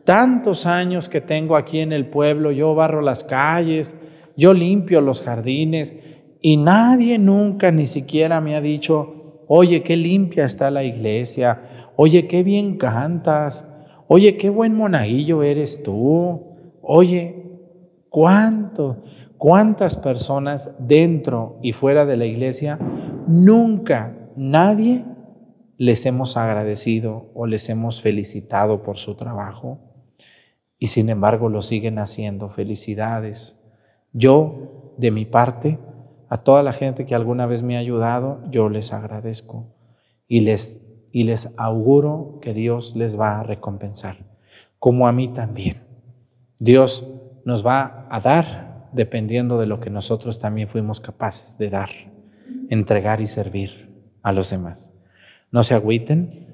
tantos 0.04 0.67
años 0.67 1.10
que 1.10 1.19
tengo 1.19 1.56
aquí 1.56 1.80
en 1.80 1.91
el 1.91 2.06
pueblo, 2.06 2.51
yo 2.51 2.75
barro 2.75 3.01
las 3.01 3.23
calles, 3.23 3.95
yo 4.38 4.54
limpio 4.54 5.01
los 5.01 5.23
jardines 5.23 5.97
y 6.45 6.58
nadie 6.58 7.17
nunca 7.17 7.71
ni 7.71 7.88
siquiera 7.88 8.39
me 8.39 8.55
ha 8.55 8.62
dicho, 8.62 9.45
oye, 9.47 9.81
qué 9.81 9.97
limpia 9.97 10.45
está 10.45 10.69
la 10.69 10.84
iglesia, 10.84 11.91
oye, 11.95 12.27
qué 12.27 12.43
bien 12.43 12.77
cantas, 12.77 13.67
oye, 14.08 14.38
qué 14.38 14.51
buen 14.51 14.75
monaguillo 14.75 15.41
eres 15.41 15.81
tú, 15.81 16.39
oye, 16.84 17.36
cuánto, 18.10 19.01
cuántas 19.39 19.97
personas 19.97 20.75
dentro 20.77 21.58
y 21.63 21.71
fuera 21.71 22.05
de 22.05 22.15
la 22.15 22.27
iglesia 22.27 22.77
nunca 23.25 24.15
nadie 24.36 25.03
les 25.77 26.05
hemos 26.05 26.38
agradecido 26.38 27.31
o 27.34 27.47
les 27.47 27.67
hemos 27.69 28.03
felicitado 28.03 28.84
por 28.84 28.99
su 28.99 29.15
trabajo 29.15 29.79
y 30.77 30.88
sin 30.88 31.10
embargo 31.10 31.49
lo 31.49 31.63
siguen 31.63 31.97
haciendo. 31.97 32.49
Felicidades. 32.49 33.60
Yo, 34.13 34.93
de 34.99 35.10
mi 35.10 35.25
parte, 35.25 35.79
a 36.30 36.38
toda 36.38 36.64
la 36.64 36.74
gente 36.74 37.06
que 37.06 37.16
alguna 37.16 37.46
vez 37.46 37.64
me 37.64 37.76
ha 37.76 37.80
ayudado, 37.80 38.42
yo 38.50 38.70
les 38.70 38.94
agradezco 38.94 39.74
y 40.28 40.42
les, 40.42 40.86
y 41.12 41.24
les 41.24 41.54
auguro 41.58 42.40
que 42.42 42.54
Dios 42.54 42.96
les 42.96 43.20
va 43.20 43.40
a 43.40 43.44
recompensar, 43.44 44.18
como 44.80 45.08
a 45.08 45.12
mí 45.12 45.28
también. 45.28 45.84
Dios 46.60 47.08
nos 47.44 47.66
va 47.66 48.08
a 48.10 48.20
dar 48.20 48.90
dependiendo 48.94 49.60
de 49.60 49.68
lo 49.68 49.80
que 49.80 49.90
nosotros 49.90 50.40
también 50.40 50.68
fuimos 50.68 51.00
capaces 51.00 51.58
de 51.58 51.70
dar, 51.70 51.90
entregar 52.70 53.22
y 53.22 53.28
servir 53.28 54.10
a 54.24 54.32
los 54.32 54.50
demás. 54.50 54.94
No 55.52 55.64
se 55.64 55.76
agüiten 55.76 56.46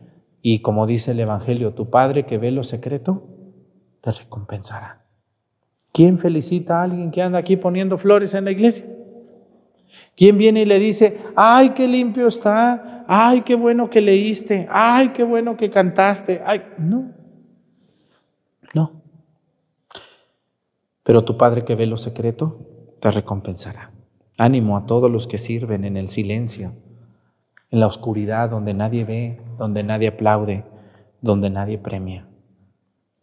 y 0.42 0.60
como 0.60 0.88
dice 0.88 1.12
el 1.12 1.20
Evangelio, 1.20 1.74
tu 1.74 1.90
Padre 1.90 2.26
que 2.26 2.38
ve 2.38 2.52
lo 2.52 2.64
secreto, 2.64 3.28
te 4.02 4.12
recompensará. 4.12 5.06
¿Quién 5.94 6.20
felicita 6.20 6.80
a 6.80 6.84
alguien 6.84 7.12
que 7.12 7.22
anda 7.22 7.38
aquí 7.38 7.58
poniendo 7.58 7.98
flores 7.98 8.34
en 8.34 8.46
la 8.46 8.52
iglesia? 8.52 8.86
¿Quién 10.16 10.38
viene 10.38 10.62
y 10.62 10.66
le 10.66 10.80
dice, 10.80 11.20
ay, 11.36 11.72
qué 11.72 11.88
limpio 11.88 12.28
está, 12.28 13.06
ay, 13.08 13.42
qué 13.42 13.56
bueno 13.56 13.90
que 13.90 14.02
leíste, 14.02 14.68
ay, 14.70 15.10
qué 15.10 15.24
bueno 15.24 15.58
que 15.58 15.70
cantaste? 15.70 16.42
Ay, 16.46 16.64
no, 16.78 17.12
no. 18.74 19.02
Pero 21.04 21.24
tu 21.24 21.38
Padre 21.38 21.66
que 21.66 21.76
ve 21.76 21.86
lo 21.86 21.98
secreto, 21.98 22.68
te 23.00 23.12
recompensará. 23.12 23.92
Ánimo 24.38 24.78
a 24.78 24.86
todos 24.86 25.12
los 25.12 25.28
que 25.28 25.38
sirven 25.38 25.86
en 25.86 25.98
el 25.98 26.08
silencio, 26.08 26.74
en 27.70 27.80
la 27.80 27.88
oscuridad, 27.88 28.50
donde 28.50 28.74
nadie 28.74 29.06
ve, 29.06 29.42
donde 29.58 29.84
nadie 29.84 30.10
aplaude, 30.10 30.66
donde 31.22 31.50
nadie 31.50 31.78
premia 31.78 32.28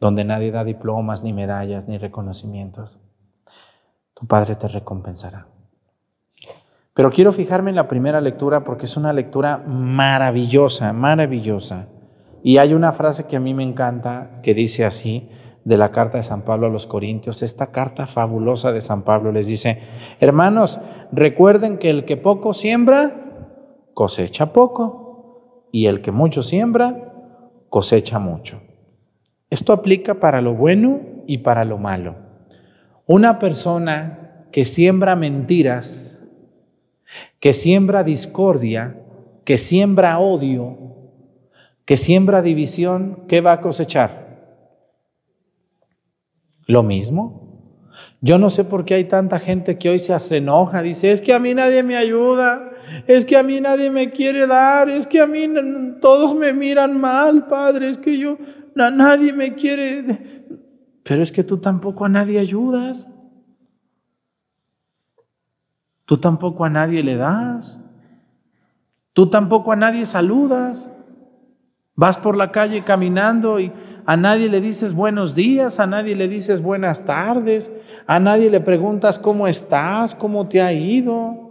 donde 0.01 0.25
nadie 0.25 0.51
da 0.51 0.65
diplomas, 0.65 1.23
ni 1.23 1.33
medallas, 1.33 1.89
ni 1.89 1.99
reconocimientos. 1.99 2.99
Tu 4.15 4.27
Padre 4.27 4.57
te 4.57 4.69
recompensará. 4.69 5.49
Pero 6.99 7.13
quiero 7.13 7.33
fijarme 7.33 7.71
en 7.71 7.77
la 7.77 7.87
primera 7.87 8.21
lectura 8.21 8.65
porque 8.65 8.87
es 8.87 8.97
una 8.97 9.13
lectura 9.13 9.59
maravillosa, 9.59 10.93
maravillosa. 10.93 11.87
Y 12.43 12.57
hay 12.57 12.75
una 12.75 12.91
frase 12.91 13.29
que 13.29 13.37
a 13.37 13.41
mí 13.41 13.55
me 13.55 13.63
encanta 13.63 14.41
que 14.43 14.53
dice 14.53 14.85
así 14.85 15.29
de 15.65 15.79
la 15.79 15.93
carta 15.93 16.19
de 16.19 16.25
San 16.25 16.43
Pablo 16.43 16.67
a 16.67 16.71
los 16.71 16.89
Corintios, 16.89 17.45
esta 17.45 17.71
carta 17.71 18.09
fabulosa 18.09 18.73
de 18.73 18.81
San 18.81 19.03
Pablo 19.03 19.31
les 19.31 19.47
dice, 19.47 19.81
hermanos, 20.19 20.81
recuerden 21.13 21.79
que 21.79 21.89
el 21.89 22.05
que 22.05 22.17
poco 22.17 22.53
siembra, 22.53 23.47
cosecha 23.95 24.53
poco, 24.53 25.69
y 25.71 25.87
el 25.87 26.03
que 26.03 26.11
mucho 26.11 26.43
siembra, 26.43 27.13
cosecha 27.69 28.19
mucho. 28.19 28.61
Esto 29.51 29.73
aplica 29.73 30.15
para 30.15 30.41
lo 30.41 30.55
bueno 30.55 30.99
y 31.29 31.39
para 31.39 31.65
lo 31.65 31.79
malo. 31.79 32.17
Una 33.07 33.39
persona 33.39 34.49
que 34.51 34.65
siembra 34.65 35.15
mentiras, 35.15 36.18
que 37.41 37.53
siembra 37.53 38.05
discordia, 38.05 39.01
que 39.45 39.59
siembra 39.59 40.19
odio, 40.19 40.77
que 41.85 41.97
siembra 41.97 42.43
división, 42.43 43.25
¿qué 43.29 43.41
va 43.41 43.53
a 43.53 43.61
cosechar? 43.61 44.29
Lo 46.67 46.83
mismo. 46.83 47.49
Yo 48.21 48.37
no 48.39 48.51
sé 48.51 48.65
por 48.65 48.85
qué 48.85 48.95
hay 48.95 49.05
tanta 49.05 49.39
gente 49.39 49.79
que 49.79 49.89
hoy 49.91 49.99
se 49.99 50.37
enoja, 50.37 50.83
dice, 50.83 51.13
es 51.13 51.21
que 51.21 51.33
a 51.33 51.39
mí 51.39 51.55
nadie 51.55 51.83
me 51.83 51.97
ayuda, 51.97 52.73
es 53.07 53.25
que 53.25 53.37
a 53.37 53.43
mí 53.43 53.61
nadie 53.61 53.91
me 53.91 54.11
quiere 54.11 54.47
dar, 54.47 54.91
es 54.91 55.07
que 55.07 55.21
a 55.21 55.27
mí 55.27 55.49
todos 56.01 56.35
me 56.35 56.53
miran 56.53 57.01
mal, 57.01 57.47
Padre, 57.47 57.89
es 57.89 57.99
que 57.99 58.19
yo, 58.19 58.37
nadie 58.75 59.33
me 59.33 59.55
quiere. 59.55 60.45
Pero 61.05 61.23
es 61.23 61.33
que 61.33 61.45
tú 61.45 61.59
tampoco 61.59 62.05
a 62.05 62.09
nadie 62.09 62.39
ayudas. 62.39 63.09
Tú 66.09 66.17
tampoco 66.17 66.65
a 66.65 66.71
nadie 66.71 67.03
le 67.03 67.17
das. 67.17 67.79
Tú 69.13 69.29
tampoco 69.29 69.73
a 69.73 69.77
nadie 69.77 70.07
saludas. 70.07 70.91
Vas 71.97 72.17
por 72.17 72.35
la 72.35 72.51
calle 72.51 72.83
caminando 72.83 73.61
y 73.61 73.71
a 74.07 74.17
nadie 74.17 74.49
le 74.49 74.63
dices 74.63 74.95
buenos 74.95 75.35
días, 75.35 75.81
a 75.81 75.87
nadie 75.87 76.17
le 76.17 76.27
dices 76.27 76.63
buenas 76.63 77.05
tardes, 77.05 77.77
a 78.07 78.19
nadie 78.21 78.49
le 78.49 78.61
preguntas 78.61 79.19
cómo 79.19 79.47
estás, 79.47 80.15
cómo 80.15 80.49
te 80.49 80.63
ha 80.63 80.73
ido. 80.73 81.51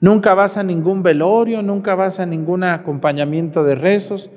Nunca 0.00 0.34
vas 0.34 0.58
a 0.58 0.62
ningún 0.62 1.02
velorio, 1.02 1.62
nunca 1.62 1.94
vas 1.94 2.20
a 2.20 2.26
ningún 2.26 2.62
acompañamiento 2.62 3.64
de 3.64 3.74
rezos. 3.74 4.28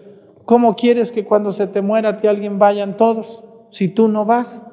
¿Cómo 0.46 0.78
quieres 0.78 1.12
que 1.12 1.26
cuando 1.26 1.52
se 1.52 1.68
te 1.68 1.82
muera 1.82 2.12
a 2.12 2.18
ti 2.18 2.28
alguien 2.28 2.58
vayan 2.58 2.96
todos 2.96 3.44
si 3.70 3.90
tú 3.90 4.08
no 4.08 4.24
vas? 4.24 4.66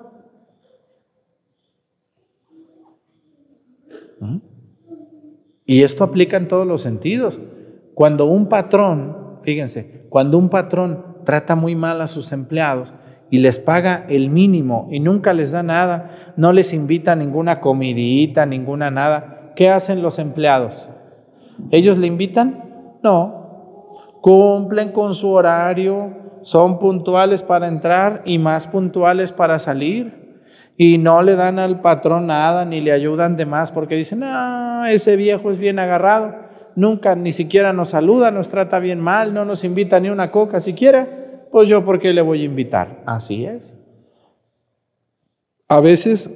Y 5.64 5.82
esto 5.82 6.04
aplica 6.04 6.36
en 6.36 6.48
todos 6.48 6.66
los 6.66 6.82
sentidos. 6.82 7.40
Cuando 7.94 8.26
un 8.26 8.48
patrón 8.48 9.28
Fíjense, 9.48 10.04
cuando 10.10 10.36
un 10.36 10.50
patrón 10.50 11.16
trata 11.24 11.56
muy 11.56 11.74
mal 11.74 12.02
a 12.02 12.06
sus 12.06 12.32
empleados 12.32 12.92
y 13.30 13.38
les 13.38 13.58
paga 13.58 14.04
el 14.10 14.28
mínimo 14.28 14.88
y 14.90 15.00
nunca 15.00 15.32
les 15.32 15.52
da 15.52 15.62
nada, 15.62 16.34
no 16.36 16.52
les 16.52 16.74
invita 16.74 17.16
ninguna 17.16 17.58
comidita, 17.58 18.44
ninguna 18.44 18.90
nada, 18.90 19.52
¿qué 19.56 19.70
hacen 19.70 20.02
los 20.02 20.18
empleados? 20.18 20.90
¿Ellos 21.70 21.96
le 21.96 22.08
invitan? 22.08 22.98
No. 23.02 24.18
Cumplen 24.20 24.92
con 24.92 25.14
su 25.14 25.30
horario, 25.30 26.10
son 26.42 26.78
puntuales 26.78 27.42
para 27.42 27.68
entrar 27.68 28.20
y 28.26 28.38
más 28.38 28.66
puntuales 28.66 29.32
para 29.32 29.58
salir. 29.58 30.17
Y 30.78 30.96
no 30.96 31.22
le 31.22 31.34
dan 31.34 31.58
al 31.58 31.82
patrón 31.82 32.28
nada 32.28 32.64
ni 32.64 32.80
le 32.80 32.92
ayudan 32.92 33.36
de 33.36 33.44
más 33.44 33.72
porque 33.72 33.96
dicen, 33.96 34.22
ah, 34.22 34.86
ese 34.90 35.16
viejo 35.16 35.50
es 35.50 35.58
bien 35.58 35.78
agarrado 35.78 36.48
nunca 36.78 37.16
ni 37.16 37.32
siquiera 37.32 37.72
nos 37.72 37.88
saluda, 37.88 38.30
nos 38.30 38.50
trata 38.50 38.78
bien 38.78 39.00
mal, 39.00 39.34
no 39.34 39.44
nos 39.44 39.64
invita 39.64 39.98
ni 39.98 40.10
una 40.10 40.30
coca 40.30 40.60
siquiera, 40.60 41.48
pues 41.50 41.68
yo 41.68 41.84
por 41.84 41.98
qué 41.98 42.12
le 42.12 42.22
voy 42.22 42.42
a 42.42 42.44
invitar. 42.44 43.02
Así 43.04 43.44
es. 43.44 43.74
A 45.66 45.80
veces 45.80 46.30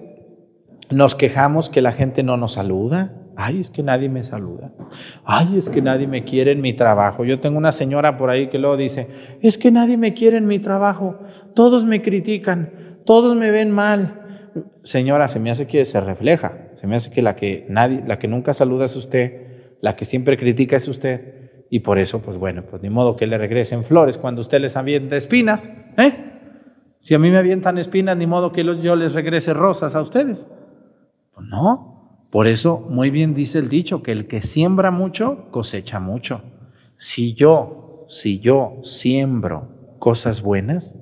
nos 0.91 1.15
quejamos 1.15 1.71
que 1.71 1.81
la 1.81 1.93
gente 1.93 2.25
no 2.25 2.37
nos 2.37 2.55
saluda. 2.55 3.15
Ay, 3.37 3.61
es 3.61 3.71
que 3.71 3.85
nadie 3.85 4.09
me 4.09 4.25
saluda. 4.25 4.73
Ay, 5.25 5.57
es 5.57 5.71
que 5.71 5.81
nadie 5.81 6.09
me 6.09 6.25
quiere 6.25 6.51
en 6.51 6.61
mi 6.61 6.73
trabajo. 6.73 7.25
Yo 7.25 7.39
tengo 7.39 7.57
una 7.57 7.73
señora 7.73 8.19
por 8.19 8.29
ahí 8.29 8.49
que 8.49 8.59
luego 8.59 8.77
dice, 8.77 9.09
es 9.41 9.57
que 9.57 9.71
nadie 9.71 9.97
me 9.97 10.13
quiere 10.13 10.39
en 10.39 10.47
mi 10.47 10.59
trabajo. 10.59 11.21
Todos 11.55 11.85
me 11.85 12.03
critican, 12.03 12.73
todos 13.07 13.37
me 13.37 13.53
ven 13.53 13.71
mal. 13.71 14.22
Señora, 14.83 15.29
se 15.29 15.41
me 15.41 15.51
hace 15.51 15.67
que 15.67 15.85
se 15.85 16.01
refleja. 16.01 16.71
Se 16.77 16.87
me 16.87 16.97
hace 16.97 17.11
que 17.11 17.23
la 17.23 17.37
que 17.37 17.67
nadie, 17.69 18.03
la 18.07 18.19
que 18.19 18.29
nunca 18.29 18.55
saluda 18.55 18.85
es 18.85 18.97
usted 18.97 19.53
la 19.83 19.97
que 19.97 20.07
siempre 20.07 20.39
critica 20.39 20.77
es 20.77 20.89
usted. 20.89 21.67
Y 21.69 21.81
por 21.81 21.99
eso, 21.99 22.23
pues 22.23 22.39
bueno, 22.39 22.65
pues 22.65 22.81
ni 22.83 22.89
modo 22.89 23.17
que 23.17 23.27
le 23.27 23.37
regresen 23.37 23.85
flores 23.85 24.17
cuando 24.17 24.41
usted 24.41 24.61
les 24.61 24.77
avienta 24.77 25.17
espinas. 25.17 25.69
¿eh? 25.99 26.15
Si 27.01 27.15
a 27.15 27.19
mí 27.19 27.31
me 27.31 27.39
avientan 27.39 27.77
espinas, 27.79 28.17
ni 28.17 28.27
modo 28.27 28.53
que 28.53 28.65
yo 28.81 28.97
les 28.97 29.13
regrese 29.13 29.53
rosas 29.53 29.95
a 29.95 30.01
ustedes. 30.01 30.47
Pues 31.35 31.47
no. 31.49 32.29
Por 32.31 32.47
eso, 32.47 32.87
muy 32.89 33.11
bien 33.11 33.35
dice 33.35 33.59
el 33.59 33.69
dicho, 33.69 34.03
que 34.03 34.13
el 34.13 34.29
que 34.29 34.41
siembra 34.41 34.91
mucho, 34.91 35.51
cosecha 35.51 35.99
mucho. 35.99 36.43
Si 36.97 37.35
yo, 37.35 38.07
si 38.09 38.39
yo 38.39 38.79
siembro 38.85 39.97
cosas 39.99 40.43
buenas, 40.43 40.97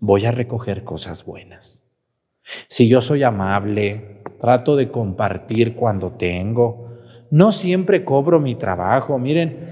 voy 0.00 0.24
a 0.24 0.32
recoger 0.32 0.84
cosas 0.84 1.24
buenas. 1.24 1.85
Si 2.68 2.88
yo 2.88 3.00
soy 3.02 3.22
amable, 3.22 4.22
trato 4.40 4.76
de 4.76 4.90
compartir 4.90 5.74
cuando 5.74 6.12
tengo, 6.12 6.86
no 7.30 7.52
siempre 7.52 8.04
cobro 8.04 8.40
mi 8.40 8.54
trabajo. 8.54 9.18
Miren, 9.18 9.66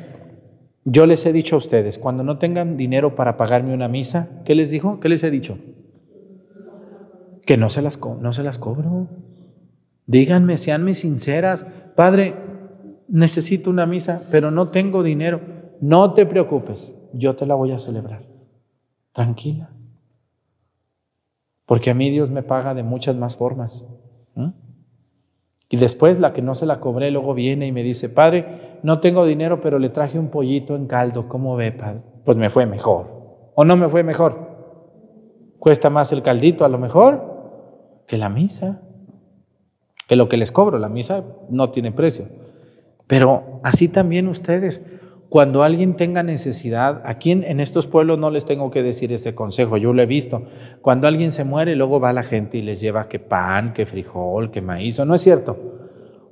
yo 0.84 1.06
les 1.06 1.24
he 1.26 1.32
dicho 1.32 1.54
a 1.54 1.58
ustedes, 1.58 1.98
cuando 1.98 2.22
no 2.22 2.38
tengan 2.38 2.76
dinero 2.76 3.14
para 3.14 3.37
pagarme 3.37 3.74
una 3.74 3.88
misa, 3.88 4.42
¿qué 4.44 4.54
les 4.54 4.70
dijo? 4.70 5.00
¿Qué 5.00 5.08
les 5.08 5.24
he 5.24 5.30
dicho? 5.30 5.58
Que 7.46 7.56
no 7.56 7.70
se 7.70 7.82
las, 7.82 7.98
no 8.00 8.32
se 8.32 8.42
las 8.42 8.58
cobro. 8.58 9.08
Díganme, 10.06 10.58
seanme 10.58 10.94
sinceras. 10.94 11.64
Padre, 11.94 12.34
necesito 13.08 13.70
una 13.70 13.87
misa, 13.87 14.22
pero 14.30 14.50
no 14.50 14.68
tengo 14.68 15.02
dinero. 15.02 15.40
No 15.80 16.14
te 16.14 16.26
preocupes, 16.26 16.94
yo 17.12 17.37
te 17.37 17.46
la 17.46 17.54
voy 17.54 17.72
a 17.72 17.78
celebrar. 17.78 18.26
Tranquila. 19.12 19.73
Porque 21.66 21.90
a 21.90 21.94
mí 21.94 22.11
Dios 22.11 22.31
me 22.31 22.42
paga 22.42 22.74
de 22.74 22.83
muchas 22.83 23.16
más 23.16 23.37
formas. 23.37 23.88
Y 25.70 25.77
después 25.77 26.20
la 26.20 26.33
que 26.33 26.42
no 26.42 26.55
se 26.55 26.66
la 26.66 26.79
cobré 26.79 27.11
luego 27.11 27.35
viene 27.35 27.66
y 27.66 27.72
me 27.72 27.83
dice, 27.83 28.09
padre, 28.09 28.79
no 28.83 29.00
tengo 29.00 29.24
dinero, 29.24 29.61
pero 29.61 29.79
le 29.79 29.88
traje 29.88 30.18
un 30.18 30.29
pollito 30.29 30.77
en 30.77 30.87
caldo. 30.87 31.27
¿Cómo 31.29 31.57
ve, 31.57 31.72
padre? 31.72 32.03
Pues 32.24 32.37
me 32.37 32.50
fue 32.50 32.66
mejor. 32.66 33.50
¿O 33.55 33.64
no 33.64 33.77
me 33.77 33.88
fue 33.88 34.03
mejor? 34.03 34.55
Cuesta 35.59 35.90
más 35.90 36.12
el 36.12 36.22
caldito 36.22 36.64
a 36.64 36.68
lo 36.68 36.79
mejor 36.79 38.05
que 38.07 38.18
la 38.18 38.29
misa. 38.29 38.83
Que 40.07 40.16
lo 40.16 40.29
que 40.29 40.37
les 40.37 40.53
cobro, 40.53 40.79
la 40.79 40.90
misa 40.90 41.24
no 41.48 41.70
tiene 41.70 41.90
precio. 41.90 42.27
Pero 43.07 43.61
así 43.62 43.88
también 43.88 44.29
ustedes, 44.29 44.83
cuando 45.28 45.62
alguien 45.62 45.96
tenga 45.96 46.22
necesidad, 46.22 47.02
aquí 47.04 47.32
en, 47.32 47.42
en, 47.42 47.58
estos 47.58 47.87
pueblos 47.87 48.18
no 48.18 48.30
les 48.30 48.44
tengo 48.44 48.70
que 48.70 48.82
decir 48.82 49.12
ese 49.12 49.34
consejo, 49.34 49.76
yo 49.76 49.92
lo 49.92 50.02
he 50.02 50.06
visto. 50.06 50.42
Cuando 50.80 51.08
alguien 51.08 51.32
se 51.32 51.44
muere, 51.44 51.74
luego 51.74 51.98
va 51.98 52.12
la 52.12 52.22
gente 52.22 52.58
y 52.58 52.62
les 52.62 52.80
lleva 52.80 53.08
que 53.08 53.18
pan, 53.18 53.72
que 53.72 53.87
frijol, 53.87 54.50
que 54.50 54.62
maíz, 54.62 55.04
¿no 55.04 55.14
es 55.14 55.22
cierto? 55.22 55.56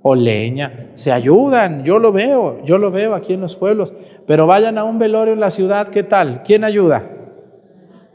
O 0.02 0.14
leña, 0.14 0.90
se 0.94 1.10
ayudan, 1.12 1.84
yo 1.84 1.98
lo 1.98 2.12
veo, 2.12 2.64
yo 2.64 2.78
lo 2.78 2.90
veo 2.90 3.14
aquí 3.14 3.32
en 3.32 3.40
los 3.40 3.56
pueblos. 3.56 3.94
Pero 4.26 4.46
vayan 4.46 4.78
a 4.78 4.84
un 4.84 4.98
velorio 4.98 5.34
en 5.34 5.40
la 5.40 5.50
ciudad, 5.50 5.88
¿qué 5.88 6.02
tal? 6.02 6.42
¿Quién 6.44 6.64
ayuda? 6.64 7.08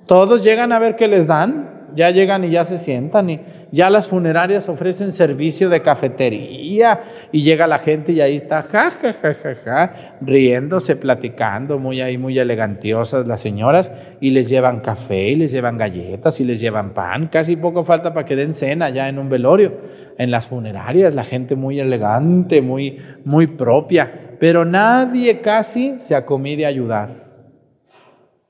Todos 0.06 0.44
llegan 0.44 0.72
a 0.72 0.80
ver 0.80 0.96
qué 0.96 1.08
les 1.08 1.28
dan 1.28 1.67
ya 1.98 2.12
llegan 2.12 2.46
y 2.46 2.52
ya 2.52 2.64
se 2.64 2.78
sientan 2.78 3.30
y 3.30 3.40
ya 3.72 3.90
las 3.90 4.08
funerarias 4.08 4.70
ofrecen 4.70 5.12
servicio 5.12 5.68
de 5.68 5.82
cafetería 5.82 7.02
y 7.32 7.42
llega 7.42 7.66
la 7.66 7.80
gente 7.80 8.14
y 8.14 8.22
ahí 8.22 8.36
está, 8.36 8.64
ja, 8.64 8.92
ja, 8.92 9.14
ja, 9.14 9.34
ja, 9.34 9.56
ja, 9.66 9.94
riéndose, 10.22 10.96
platicando, 10.96 11.80
muy 11.80 12.00
ahí, 12.00 12.18
muy 12.18 12.38
elegantiosas 12.38 13.28
las 13.28 13.42
señoras 13.42 13.92
y 14.22 14.30
les 14.30 14.48
llevan 14.48 14.82
café 14.82 15.30
y 15.30 15.36
les 15.36 15.52
llevan 15.52 15.78
galletas 15.78 16.40
y 16.40 16.46
les 16.46 16.60
llevan 16.60 16.94
pan, 16.94 17.28
casi 17.28 17.56
poco 17.56 17.84
falta 17.84 18.14
para 18.14 18.26
que 18.26 18.36
den 18.36 18.54
cena 18.54 18.90
ya 18.90 19.10
en 19.10 19.18
un 19.18 19.28
velorio, 19.28 19.74
en 20.20 20.30
las 20.30 20.48
funerarias, 20.48 21.16
la 21.16 21.24
gente 21.24 21.56
muy 21.56 21.80
elegante, 21.80 22.62
muy, 22.62 23.00
muy 23.26 23.48
propia, 23.48 24.36
pero 24.40 24.66
nadie 24.66 25.42
casi 25.42 25.96
se 26.00 26.16
acomide 26.16 26.66
a 26.66 26.70
ayudar. 26.70 27.28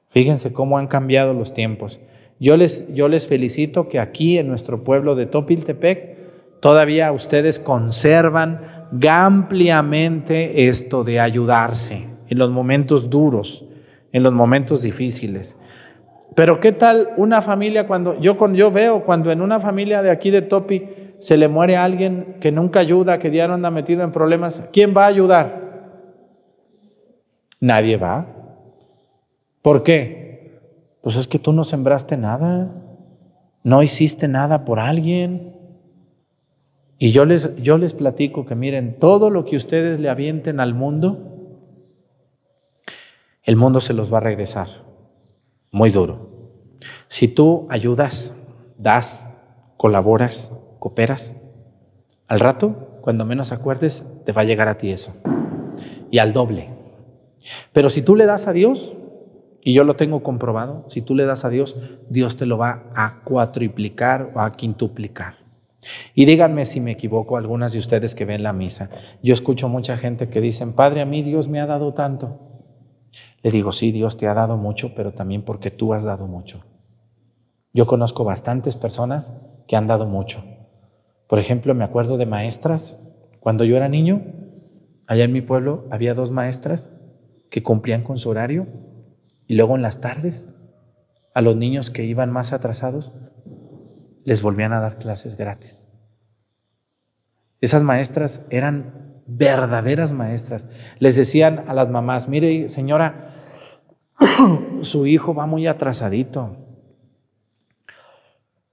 Fíjense 0.09 0.51
cómo 0.51 0.77
han 0.77 0.87
cambiado 0.87 1.33
los 1.33 1.53
tiempos. 1.53 1.99
Yo 2.39 2.55
les, 2.55 3.27
felicito 3.27 3.89
que 3.89 3.99
aquí 3.99 4.37
en 4.37 4.47
nuestro 4.47 4.83
pueblo 4.83 5.15
de 5.15 5.25
Topiltepec 5.25 6.59
todavía 6.59 7.11
ustedes 7.11 7.59
conservan 7.59 8.87
ampliamente 9.09 10.67
esto 10.67 11.03
de 11.03 11.19
ayudarse 11.19 12.05
en 12.29 12.37
los 12.37 12.51
momentos 12.51 13.09
duros, 13.09 13.65
en 14.11 14.23
los 14.23 14.33
momentos 14.33 14.83
difíciles. 14.83 15.57
Pero 16.35 16.59
¿qué 16.59 16.71
tal 16.71 17.09
una 17.17 17.41
familia 17.41 17.87
cuando 17.87 18.19
yo, 18.19 18.37
yo 18.53 18.71
veo 18.71 19.03
cuando 19.03 19.31
en 19.31 19.41
una 19.41 19.59
familia 19.59 20.03
de 20.03 20.11
aquí 20.11 20.29
de 20.29 20.43
Topi 20.43 20.83
se 21.19 21.37
le 21.37 21.47
muere 21.47 21.75
alguien 21.75 22.37
que 22.39 22.51
nunca 22.51 22.79
ayuda, 22.79 23.17
que 23.17 23.31
ya 23.31 23.47
no 23.47 23.55
anda 23.55 23.71
metido 23.71 24.03
en 24.03 24.11
problemas, 24.11 24.69
¿quién 24.71 24.93
va 24.95 25.05
a 25.05 25.07
ayudar? 25.07 25.67
Nadie 27.59 27.97
va. 27.97 28.27
¿Por 29.63 29.81
qué? 29.81 30.26
Pues 31.07 31.15
es 31.15 31.29
que 31.29 31.39
tú 31.39 31.53
no 31.53 31.63
sembraste 31.63 32.17
nada, 32.17 32.69
no 33.63 33.81
hiciste 33.81 34.27
nada 34.27 34.65
por 34.65 34.77
alguien. 34.77 35.55
Y 36.99 37.11
yo 37.11 37.23
les, 37.23 37.55
yo 37.63 37.77
les 37.77 37.93
platico 37.93 38.45
que 38.45 38.55
miren, 38.55 38.99
todo 38.99 39.29
lo 39.29 39.45
que 39.45 39.55
ustedes 39.55 40.01
le 40.01 40.09
avienten 40.09 40.59
al 40.59 40.73
mundo, 40.73 41.63
el 43.43 43.55
mundo 43.55 43.79
se 43.79 43.93
los 43.93 44.13
va 44.13 44.17
a 44.17 44.19
regresar. 44.19 44.67
Muy 45.71 45.91
duro. 45.91 46.75
Si 47.07 47.29
tú 47.29 47.67
ayudas, 47.69 48.35
das, 48.77 49.33
colaboras, 49.77 50.51
cooperas, 50.77 51.37
al 52.27 52.41
rato, 52.41 52.99
cuando 52.99 53.23
menos 53.23 53.53
acuerdes, 53.53 54.11
te 54.25 54.33
va 54.33 54.41
a 54.41 54.43
llegar 54.43 54.67
a 54.67 54.77
ti 54.77 54.91
eso. 54.91 55.15
Y 56.11 56.17
al 56.17 56.33
doble. 56.33 56.69
Pero 57.71 57.89
si 57.89 58.01
tú 58.01 58.17
le 58.17 58.25
das 58.25 58.49
a 58.49 58.51
Dios, 58.51 58.97
y 59.61 59.73
yo 59.73 59.83
lo 59.83 59.95
tengo 59.95 60.23
comprobado. 60.23 60.85
Si 60.89 61.01
tú 61.01 61.15
le 61.15 61.25
das 61.25 61.45
a 61.45 61.49
Dios, 61.49 61.75
Dios 62.09 62.37
te 62.37 62.45
lo 62.45 62.57
va 62.57 62.91
a 62.95 63.21
cuatriplicar 63.23 64.31
o 64.35 64.39
a 64.39 64.51
quintuplicar. 64.53 65.35
Y 66.13 66.25
díganme 66.25 66.65
si 66.65 66.79
me 66.79 66.91
equivoco, 66.91 67.37
algunas 67.37 67.73
de 67.73 67.79
ustedes 67.79 68.15
que 68.15 68.25
ven 68.25 68.43
la 68.43 68.53
misa. 68.53 68.89
Yo 69.21 69.33
escucho 69.33 69.69
mucha 69.69 69.97
gente 69.97 70.29
que 70.29 70.41
dicen, 70.41 70.73
Padre, 70.73 71.01
a 71.01 71.05
mí 71.05 71.21
Dios 71.21 71.47
me 71.47 71.61
ha 71.61 71.65
dado 71.65 71.93
tanto. 71.93 72.39
Le 73.43 73.51
digo, 73.51 73.71
sí, 73.71 73.91
Dios 73.91 74.17
te 74.17 74.27
ha 74.27 74.33
dado 74.33 74.57
mucho, 74.57 74.93
pero 74.95 75.13
también 75.13 75.43
porque 75.43 75.71
tú 75.71 75.93
has 75.93 76.03
dado 76.03 76.27
mucho. 76.27 76.63
Yo 77.73 77.85
conozco 77.85 78.23
bastantes 78.23 78.75
personas 78.75 79.37
que 79.67 79.75
han 79.75 79.87
dado 79.87 80.05
mucho. 80.07 80.43
Por 81.27 81.39
ejemplo, 81.39 81.75
me 81.75 81.83
acuerdo 81.83 82.17
de 82.17 82.25
maestras. 82.25 82.97
Cuando 83.39 83.63
yo 83.63 83.77
era 83.77 83.89
niño, 83.89 84.23
allá 85.07 85.25
en 85.25 85.33
mi 85.33 85.41
pueblo 85.41 85.85
había 85.91 86.13
dos 86.13 86.31
maestras 86.31 86.89
que 87.49 87.63
cumplían 87.63 88.03
con 88.03 88.17
su 88.17 88.29
horario 88.29 88.67
Y 89.47 89.55
luego 89.55 89.75
en 89.75 89.81
las 89.81 90.01
tardes, 90.01 90.47
a 91.33 91.41
los 91.41 91.55
niños 91.55 91.89
que 91.89 92.03
iban 92.03 92.31
más 92.31 92.53
atrasados, 92.53 93.11
les 94.23 94.41
volvían 94.41 94.73
a 94.73 94.81
dar 94.81 94.97
clases 94.97 95.37
gratis. 95.37 95.85
Esas 97.61 97.81
maestras 97.81 98.45
eran 98.49 99.21
verdaderas 99.25 100.11
maestras. 100.11 100.65
Les 100.99 101.15
decían 101.15 101.63
a 101.67 101.73
las 101.73 101.89
mamás, 101.89 102.27
mire 102.27 102.69
señora, 102.69 103.29
su 104.81 105.05
hijo 105.05 105.33
va 105.33 105.45
muy 105.45 105.67
atrasadito. 105.67 106.57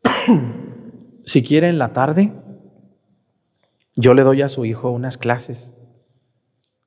si 1.25 1.43
quiere 1.43 1.69
en 1.69 1.79
la 1.79 1.93
tarde, 1.93 2.33
yo 3.97 4.15
le 4.15 4.23
doy 4.23 4.43
a 4.43 4.49
su 4.49 4.65
hijo 4.65 4.91
unas 4.91 5.19
clases. 5.19 5.73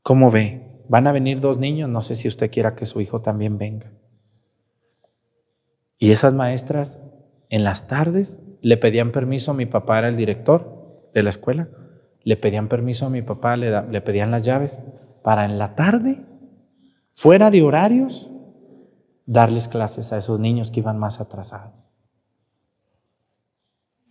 ¿Cómo 0.02 0.32
ve? 0.32 0.67
Van 0.90 1.08
a 1.08 1.12
venir 1.12 1.40
dos 1.40 1.58
niños, 1.58 1.90
no 1.90 2.02
sé 2.02 2.16
si 2.16 2.28
usted 2.28 2.52
quiera 2.52 2.76
que 2.76 2.86
su 2.86 3.02
hijo 3.02 3.22
también 3.22 3.58
venga. 3.58 3.92
Y 5.98 6.12
esas 6.12 6.34
maestras 6.34 7.00
en 7.50 7.64
las 7.64 7.88
tardes 7.88 8.40
le 8.62 8.78
pedían 8.78 9.12
permiso, 9.12 9.52
a 9.52 9.56
mi 9.56 9.66
papá 9.66 10.00
era 10.00 10.08
el 10.08 10.16
director 10.16 11.10
de 11.14 11.24
la 11.24 11.30
escuela, 11.30 11.70
le 12.24 12.38
pedían 12.38 12.68
permiso 12.68 13.06
a 13.06 13.10
mi 13.10 13.22
papá, 13.22 13.58
le, 13.58 13.90
le 13.90 14.02
pedían 14.02 14.32
las 14.32 14.46
llaves 14.46 14.80
para 15.24 15.46
en 15.46 15.58
la 15.58 15.76
tarde, 15.76 16.24
fuera 17.12 17.52
de 17.52 17.64
horarios, 17.64 18.30
darles 19.26 19.68
clases 19.68 20.14
a 20.14 20.18
esos 20.18 20.40
niños 20.40 20.72
que 20.72 20.80
iban 20.80 21.00
más 21.00 21.20
atrasados. 21.20 21.74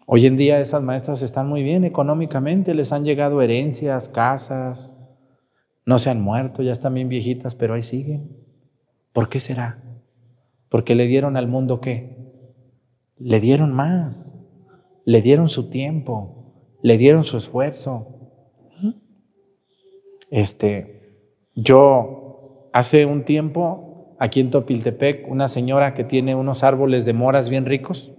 Hoy 0.07 0.27
en 0.27 0.37
día 0.37 0.61
esas 0.61 0.83
maestras 0.83 1.23
están 1.23 1.49
muy 1.49 1.63
bien 1.65 1.85
económicamente, 1.85 2.75
les 2.75 2.93
han 2.93 3.05
llegado 3.05 3.43
herencias, 3.43 4.09
casas, 4.09 4.93
no 5.87 6.01
se 6.01 6.11
han 6.11 6.21
muerto, 6.21 6.63
ya 6.63 6.73
están 6.73 6.95
bien 6.95 7.09
viejitas, 7.09 7.55
pero 7.55 7.75
ahí 7.75 7.83
siguen. 7.83 8.37
¿Por 9.13 9.29
qué 9.29 9.39
será? 9.41 9.83
Porque 10.69 10.97
le 10.97 11.07
dieron 11.07 11.37
al 11.37 11.47
mundo 11.47 11.81
qué? 11.81 12.17
Le 13.19 13.41
dieron 13.41 13.73
más, 13.73 14.35
le 15.05 15.23
dieron 15.23 15.49
su 15.49 15.71
tiempo, 15.71 16.53
le 16.83 16.99
dieron 16.99 17.23
su 17.23 17.37
esfuerzo. 17.39 18.09
Este, 20.29 21.23
yo 21.55 22.69
hace 22.73 23.07
un 23.07 23.25
tiempo 23.25 24.17
aquí 24.19 24.41
en 24.41 24.51
Topiltepec, 24.51 25.31
una 25.31 25.47
señora 25.47 25.95
que 25.95 26.03
tiene 26.03 26.35
unos 26.35 26.65
árboles 26.65 27.05
de 27.05 27.13
moras 27.13 27.49
bien 27.49 27.65
ricos, 27.65 28.13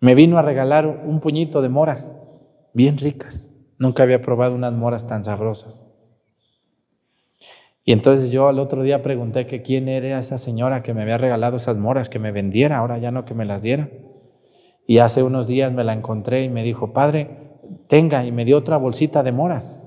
me 0.00 0.16
vino 0.16 0.38
a 0.38 0.42
regalar 0.42 0.86
un 0.86 1.20
puñito 1.20 1.62
de 1.62 1.68
moras, 1.68 2.12
bien 2.74 2.98
ricas. 2.98 3.55
Nunca 3.78 4.02
había 4.02 4.22
probado 4.22 4.54
unas 4.54 4.72
moras 4.72 5.06
tan 5.06 5.24
sabrosas. 5.24 5.84
Y 7.84 7.92
entonces 7.92 8.32
yo 8.32 8.48
al 8.48 8.58
otro 8.58 8.82
día 8.82 9.02
pregunté 9.02 9.46
que 9.46 9.62
quién 9.62 9.88
era 9.88 10.18
esa 10.18 10.38
señora 10.38 10.82
que 10.82 10.92
me 10.92 11.02
había 11.02 11.18
regalado 11.18 11.56
esas 11.56 11.76
moras, 11.76 12.08
que 12.08 12.18
me 12.18 12.32
vendiera, 12.32 12.78
ahora 12.78 12.98
ya 12.98 13.12
no 13.12 13.24
que 13.24 13.34
me 13.34 13.44
las 13.44 13.62
diera. 13.62 13.90
Y 14.86 14.98
hace 14.98 15.22
unos 15.22 15.46
días 15.46 15.72
me 15.72 15.84
la 15.84 15.92
encontré 15.92 16.42
y 16.42 16.48
me 16.48 16.64
dijo, 16.64 16.92
padre, 16.92 17.46
tenga, 17.86 18.24
y 18.24 18.32
me 18.32 18.44
dio 18.44 18.58
otra 18.58 18.76
bolsita 18.76 19.22
de 19.22 19.32
moras. 19.32 19.80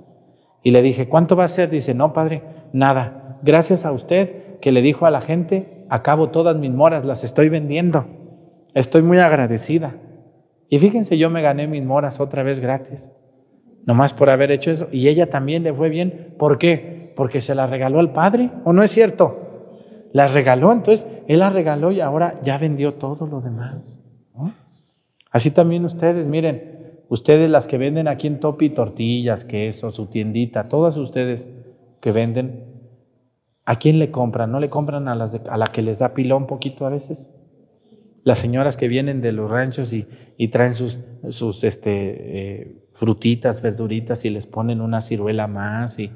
Y 0.64 0.72
le 0.72 0.82
dije, 0.82 1.10
¿cuánto 1.10 1.36
va 1.36 1.46
a 1.46 1.50
ser? 1.50 1.70
Dice, 1.70 1.94
no, 1.94 2.14
padre, 2.14 2.44
nada. 2.72 3.38
Gracias 3.44 3.86
a 3.86 3.92
usted 3.92 4.60
que 4.60 4.72
le 4.72 4.82
dijo 4.82 5.06
a 5.06 5.12
la 5.12 5.22
gente, 5.22 5.86
acabo 5.90 6.30
todas 6.30 6.56
mis 6.56 6.72
moras, 6.72 7.06
las 7.06 7.24
estoy 7.24 7.50
vendiendo. 7.50 8.06
Estoy 8.74 9.02
muy 9.02 9.20
agradecida. 9.20 9.98
Y 10.70 10.80
fíjense, 10.80 11.18
yo 11.18 11.30
me 11.30 11.42
gané 11.42 11.68
mis 11.68 11.84
moras 11.84 12.20
otra 12.20 12.44
vez 12.44 12.60
gratis, 12.60 13.10
nomás 13.86 14.14
por 14.14 14.30
haber 14.30 14.52
hecho 14.52 14.72
eso. 14.72 14.88
Y 14.92 15.08
ella 15.08 15.30
también 15.30 15.64
le 15.64 15.74
fue 15.74 15.90
bien. 15.90 16.36
¿Por 16.38 16.58
qué? 16.58 17.14
Porque 17.16 17.42
se 17.42 17.56
la 17.56 17.68
regaló 17.68 18.00
al 18.00 18.14
padre, 18.14 18.52
¿o 18.64 18.74
no 18.74 18.84
es 18.84 18.92
cierto? 18.92 19.50
Las 20.12 20.34
regaló, 20.34 20.72
entonces 20.72 21.08
él 21.28 21.40
la 21.40 21.50
regaló 21.50 21.92
y 21.92 22.02
ahora 22.02 22.40
ya 22.44 22.58
vendió 22.58 22.96
todo 22.96 23.28
lo 23.28 23.42
demás. 23.42 24.00
Así 25.32 25.52
también 25.52 25.86
ustedes, 25.86 26.26
miren, 26.26 27.04
ustedes 27.10 27.50
las 27.50 27.68
que 27.68 27.78
venden 27.78 28.08
aquí 28.08 28.28
en 28.28 28.40
Topi 28.40 28.72
tortillas, 28.72 29.46
queso, 29.46 29.92
su 29.92 30.08
tiendita, 30.08 30.70
todas 30.70 30.98
ustedes 30.98 31.48
que 32.00 32.12
venden, 32.12 32.66
¿a 33.66 33.76
quién 33.78 34.00
le 34.00 34.10
compran? 34.10 34.52
¿No 34.52 34.60
le 34.60 34.70
compran 34.70 35.08
a, 35.08 35.16
las 35.16 35.42
a 35.48 35.58
la 35.58 35.72
que 35.72 35.84
les 35.84 36.00
da 36.00 36.16
pilón 36.16 36.48
poquito 36.48 36.88
a 36.88 36.90
veces? 36.90 37.30
Las 38.30 38.38
señoras 38.38 38.78
que 38.78 38.88
vienen 38.88 39.22
de 39.22 39.32
los 39.32 39.50
ranchos 39.50 39.92
y, 39.92 40.48
traen 40.50 40.76
sus, 40.76 41.00
este, 41.64 41.90
eh, 41.92 42.76
frutitas, 42.94 43.64
verduritas 43.64 44.24
y 44.24 44.30
les 44.30 44.46
ponen 44.46 44.82
una 44.82 45.02
ciruela 45.02 45.48
más 45.48 45.98
y, 45.98 46.12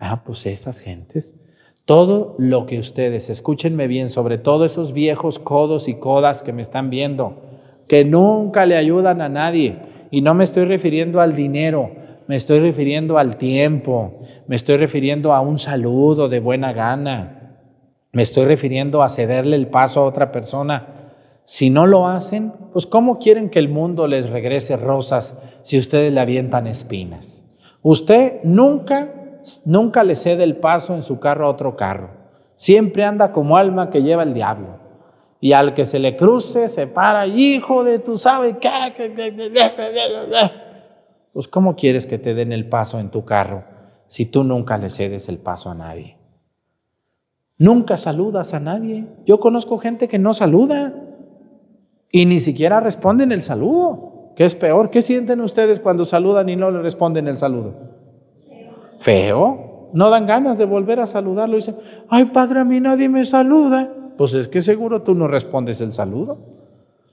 ah, 0.00 0.24
pues 0.24 0.44
esas 0.46 0.80
gentes. 0.80 1.36
Todo 1.84 2.34
lo 2.36 2.66
que 2.66 2.80
ustedes, 2.80 3.30
escúchenme 3.30 3.86
bien, 3.86 4.10
sobre 4.10 4.38
todo 4.38 4.64
esos 4.64 4.92
viejos 4.92 5.38
codos 5.38 5.86
y 5.86 5.94
codas 5.94 6.42
que 6.42 6.52
me 6.52 6.62
están 6.62 6.90
viendo, 6.90 7.40
que 7.86 8.04
nunca 8.04 8.66
le 8.66 8.76
ayudan 8.76 9.20
a 9.20 9.28
nadie. 9.28 9.78
Y 10.10 10.20
no 10.20 10.34
me 10.34 10.42
estoy 10.42 10.64
refiriendo 10.64 11.20
al 11.20 11.36
dinero, 11.36 11.92
me 12.26 12.34
estoy 12.34 12.58
refiriendo 12.58 13.18
al 13.18 13.36
tiempo, 13.36 14.18
me 14.48 14.56
estoy 14.56 14.78
refiriendo 14.78 15.32
a 15.32 15.40
un 15.40 15.60
saludo 15.60 16.28
de 16.28 16.40
buena 16.40 16.72
gana, 16.72 17.60
me 18.10 18.22
estoy 18.22 18.46
refiriendo 18.46 19.00
a 19.00 19.08
cederle 19.08 19.54
el 19.54 19.68
paso 19.68 20.00
a 20.00 20.06
otra 20.06 20.32
persona 20.32 21.01
si 21.44 21.70
no 21.70 21.86
lo 21.86 22.08
hacen, 22.08 22.52
pues 22.72 22.86
¿cómo 22.86 23.18
quieren 23.18 23.50
que 23.50 23.58
el 23.58 23.68
mundo 23.68 24.06
les 24.06 24.30
regrese 24.30 24.76
rosas 24.76 25.38
si 25.62 25.78
ustedes 25.78 26.12
le 26.12 26.20
avientan 26.20 26.66
espinas? 26.66 27.44
Usted 27.82 28.40
nunca, 28.44 29.40
nunca 29.64 30.04
le 30.04 30.16
cede 30.16 30.44
el 30.44 30.56
paso 30.56 30.94
en 30.94 31.02
su 31.02 31.18
carro 31.18 31.46
a 31.46 31.50
otro 31.50 31.76
carro. 31.76 32.10
Siempre 32.56 33.04
anda 33.04 33.32
como 33.32 33.56
alma 33.56 33.90
que 33.90 34.02
lleva 34.02 34.22
el 34.22 34.34
diablo. 34.34 34.80
Y 35.40 35.54
al 35.54 35.74
que 35.74 35.84
se 35.84 35.98
le 35.98 36.16
cruce, 36.16 36.68
se 36.68 36.86
para, 36.86 37.26
hijo 37.26 37.82
de 37.82 37.98
tú 37.98 38.16
sabes 38.16 38.56
qué. 38.60 38.70
Pues 41.32 41.48
¿cómo 41.48 41.74
quieres 41.74 42.06
que 42.06 42.18
te 42.18 42.34
den 42.34 42.52
el 42.52 42.68
paso 42.68 43.00
en 43.00 43.10
tu 43.10 43.24
carro 43.24 43.64
si 44.06 44.26
tú 44.26 44.44
nunca 44.44 44.78
le 44.78 44.88
cedes 44.90 45.28
el 45.28 45.38
paso 45.38 45.70
a 45.70 45.74
nadie? 45.74 46.16
Nunca 47.58 47.96
saludas 47.96 48.54
a 48.54 48.60
nadie. 48.60 49.06
Yo 49.26 49.40
conozco 49.40 49.78
gente 49.78 50.06
que 50.06 50.20
no 50.20 50.34
saluda. 50.34 50.94
Y 52.12 52.26
ni 52.26 52.38
siquiera 52.38 52.78
responden 52.78 53.32
el 53.32 53.42
saludo, 53.42 54.12
¿Qué 54.36 54.44
es 54.44 54.54
peor. 54.54 54.90
¿Qué 54.90 55.02
sienten 55.02 55.40
ustedes 55.40 55.80
cuando 55.80 56.04
saludan 56.04 56.48
y 56.48 56.56
no 56.56 56.70
le 56.70 56.80
responden 56.80 57.28
el 57.28 57.36
saludo? 57.36 57.74
Feo. 59.00 59.90
No 59.92 60.08
dan 60.08 60.26
ganas 60.26 60.56
de 60.56 60.64
volver 60.64 61.00
a 61.00 61.06
saludarlo. 61.06 61.56
Dicen, 61.56 61.76
ay 62.08 62.26
padre, 62.26 62.60
a 62.60 62.64
mí 62.64 62.80
nadie 62.80 63.08
me 63.08 63.24
saluda. 63.24 63.92
Pues 64.16 64.32
es 64.34 64.48
que 64.48 64.62
seguro 64.62 65.02
tú 65.02 65.14
no 65.14 65.28
respondes 65.28 65.80
el 65.80 65.92
saludo. 65.92 66.38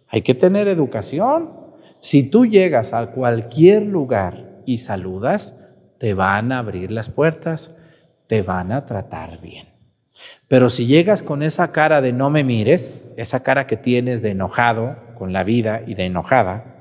Hay 0.07 0.21
que 0.21 0.33
tener 0.33 0.67
educación. 0.67 1.49
Si 1.99 2.29
tú 2.29 2.45
llegas 2.45 2.93
a 2.93 3.07
cualquier 3.07 3.83
lugar 3.83 4.61
y 4.65 4.77
saludas, 4.77 5.59
te 5.97 6.13
van 6.13 6.53
a 6.53 6.59
abrir 6.59 6.91
las 6.91 7.09
puertas, 7.09 7.75
te 8.27 8.43
van 8.43 8.71
a 8.71 8.85
tratar 8.85 9.41
bien. 9.41 9.67
Pero 10.47 10.69
si 10.69 10.85
llegas 10.85 11.23
con 11.23 11.43
esa 11.43 11.71
cara 11.71 12.01
de 12.01 12.13
no 12.13 12.29
me 12.29 12.43
mires, 12.43 13.07
esa 13.17 13.43
cara 13.43 13.67
que 13.67 13.77
tienes 13.77 14.21
de 14.21 14.31
enojado 14.31 14.97
con 15.17 15.33
la 15.33 15.43
vida 15.43 15.81
y 15.85 15.93
de 15.93 16.05
enojada, 16.05 16.79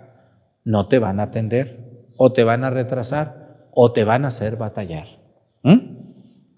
no 0.64 0.87
te 0.88 0.98
van 0.98 1.20
a 1.20 1.24
atender 1.24 2.11
o 2.16 2.33
te 2.33 2.44
van 2.44 2.64
a 2.64 2.70
retrasar 2.70 3.68
o 3.72 3.92
te 3.92 4.05
van 4.05 4.24
a 4.24 4.29
hacer 4.29 4.57
batallar. 4.57 5.07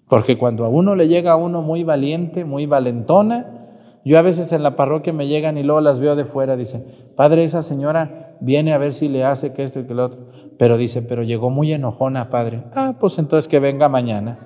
Porque 0.07 0.37
cuando 0.37 0.65
a 0.65 0.69
uno 0.69 0.95
le 0.95 1.07
llega 1.07 1.31
a 1.31 1.35
uno 1.37 1.61
muy 1.61 1.83
valiente, 1.83 2.43
muy 2.43 2.65
valentona, 2.65 3.61
yo 4.03 4.17
a 4.17 4.21
veces 4.21 4.51
en 4.51 4.63
la 4.63 4.75
parroquia 4.75 5.13
me 5.13 5.27
llegan 5.27 5.57
y 5.57 5.63
luego 5.63 5.79
las 5.81 5.99
veo 5.99 6.15
de 6.15 6.25
fuera, 6.25 6.57
dicen, 6.57 6.85
padre, 7.15 7.43
esa 7.43 7.61
señora 7.63 8.35
viene 8.41 8.73
a 8.73 8.77
ver 8.77 8.93
si 8.93 9.07
le 9.07 9.23
hace 9.23 9.53
que 9.53 9.63
esto 9.63 9.79
y 9.79 9.85
que 9.85 9.93
lo 9.93 10.05
otro. 10.05 10.27
Pero 10.57 10.77
dice, 10.77 11.01
pero 11.01 11.23
llegó 11.23 11.49
muy 11.49 11.71
enojona, 11.71 12.29
padre. 12.29 12.63
Ah, 12.73 12.95
pues 12.99 13.19
entonces 13.19 13.47
que 13.47 13.59
venga 13.59 13.89
mañana, 13.89 14.39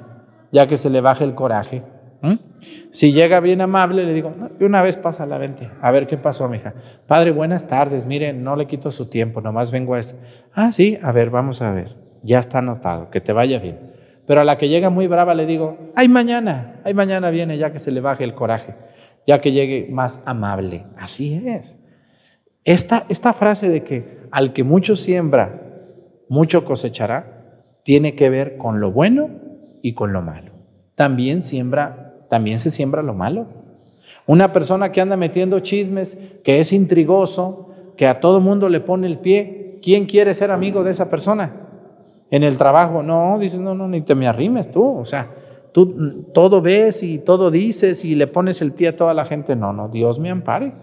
ya 0.51 0.67
que 0.67 0.77
se 0.77 0.89
le 0.89 1.01
baje 1.01 1.23
el 1.23 1.35
coraje. 1.35 1.83
Si 2.91 3.11
llega 3.11 3.39
bien 3.39 3.61
amable, 3.61 4.05
le 4.05 4.13
digo, 4.13 4.33
una 4.59 4.81
vez 4.81 4.97
pasa 4.97 5.25
la 5.25 5.37
vente, 5.37 5.69
a 5.81 5.91
ver 5.91 6.07
qué 6.07 6.17
pasó, 6.17 6.47
mija. 6.47 6.73
Padre, 7.07 7.31
buenas 7.31 7.67
tardes, 7.67 8.05
mire, 8.05 8.31
no 8.33 8.55
le 8.55 8.67
quito 8.67 8.91
su 8.91 9.07
tiempo, 9.07 9.41
nomás 9.41 9.71
vengo 9.71 9.95
a 9.95 9.99
esto. 9.99 10.17
Ah, 10.53 10.71
sí, 10.71 10.97
a 11.01 11.11
ver, 11.11 11.29
vamos 11.29 11.61
a 11.61 11.71
ver, 11.71 11.95
ya 12.23 12.39
está 12.39 12.59
anotado, 12.59 13.09
que 13.09 13.21
te 13.21 13.33
vaya 13.33 13.59
bien. 13.59 13.91
Pero 14.25 14.41
a 14.41 14.43
la 14.43 14.57
que 14.57 14.69
llega 14.69 14.89
muy 14.89 15.07
brava 15.07 15.35
le 15.35 15.45
digo, 15.45 15.91
ay, 15.95 16.07
mañana, 16.07 16.81
ay, 16.83 16.93
mañana 16.93 17.29
viene 17.29 17.57
ya 17.57 17.71
que 17.71 17.79
se 17.79 17.91
le 17.91 18.01
baje 18.01 18.23
el 18.23 18.33
coraje, 18.33 18.75
ya 19.27 19.41
que 19.41 19.51
llegue 19.51 19.87
más 19.91 20.23
amable. 20.25 20.85
Así 20.97 21.43
es. 21.45 21.77
Esta, 22.63 23.05
esta 23.09 23.33
frase 23.33 23.69
de 23.69 23.83
que 23.83 24.19
al 24.31 24.53
que 24.53 24.63
mucho 24.63 24.95
siembra, 24.95 25.61
mucho 26.29 26.65
cosechará, 26.65 27.35
tiene 27.83 28.15
que 28.15 28.29
ver 28.29 28.57
con 28.57 28.79
lo 28.79 28.91
bueno 28.91 29.29
y 29.83 29.93
con 29.93 30.11
lo 30.11 30.23
malo. 30.23 30.53
También 30.95 31.43
siembra 31.43 32.04
también 32.35 32.59
se 32.59 32.69
siembra 32.69 33.01
lo 33.01 33.13
malo. 33.13 33.45
Una 34.27 34.51
persona 34.51 34.91
que 34.91 34.99
anda 34.99 35.15
metiendo 35.15 35.61
chismes, 35.61 36.17
que 36.43 36.59
es 36.59 36.73
intrigoso, 36.73 37.69
que 37.95 38.07
a 38.07 38.19
todo 38.19 38.41
mundo 38.41 38.67
le 38.67 38.81
pone 38.81 39.07
el 39.07 39.19
pie, 39.19 39.79
¿quién 39.81 40.05
quiere 40.05 40.33
ser 40.33 40.51
amigo 40.51 40.83
de 40.83 40.91
esa 40.91 41.09
persona? 41.09 41.53
En 42.29 42.43
el 42.43 42.57
trabajo, 42.57 43.01
no, 43.01 43.39
dice, 43.39 43.57
no, 43.57 43.73
no, 43.73 43.87
ni 43.87 44.01
te 44.01 44.15
me 44.15 44.27
arrimes 44.27 44.69
tú, 44.69 44.83
o 44.83 45.05
sea, 45.05 45.31
tú 45.71 46.25
todo 46.33 46.61
ves 46.61 47.03
y 47.03 47.19
todo 47.19 47.49
dices 47.51 48.03
y 48.03 48.15
le 48.15 48.27
pones 48.27 48.61
el 48.61 48.73
pie 48.73 48.89
a 48.89 48.97
toda 48.97 49.13
la 49.13 49.23
gente. 49.23 49.55
No, 49.55 49.71
no, 49.71 49.87
Dios 49.87 50.19
me 50.19 50.29
ampare, 50.29 50.73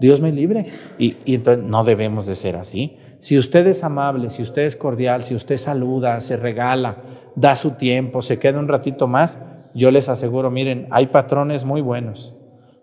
Dios 0.00 0.20
me 0.20 0.32
libre. 0.32 0.66
Y, 0.98 1.18
y 1.24 1.36
entonces 1.36 1.64
no 1.64 1.84
debemos 1.84 2.26
de 2.26 2.34
ser 2.34 2.56
así. 2.56 2.96
Si 3.20 3.38
usted 3.38 3.64
es 3.68 3.84
amable, 3.84 4.28
si 4.30 4.42
usted 4.42 4.62
es 4.62 4.74
cordial, 4.74 5.22
si 5.22 5.36
usted 5.36 5.56
saluda, 5.56 6.20
se 6.20 6.36
regala, 6.36 6.96
da 7.36 7.54
su 7.54 7.76
tiempo, 7.76 8.22
se 8.22 8.40
queda 8.40 8.58
un 8.58 8.66
ratito 8.66 9.06
más, 9.06 9.38
yo 9.76 9.90
les 9.90 10.08
aseguro, 10.08 10.50
miren, 10.50 10.88
hay 10.90 11.08
patrones 11.08 11.66
muy 11.66 11.82
buenos. 11.82 12.34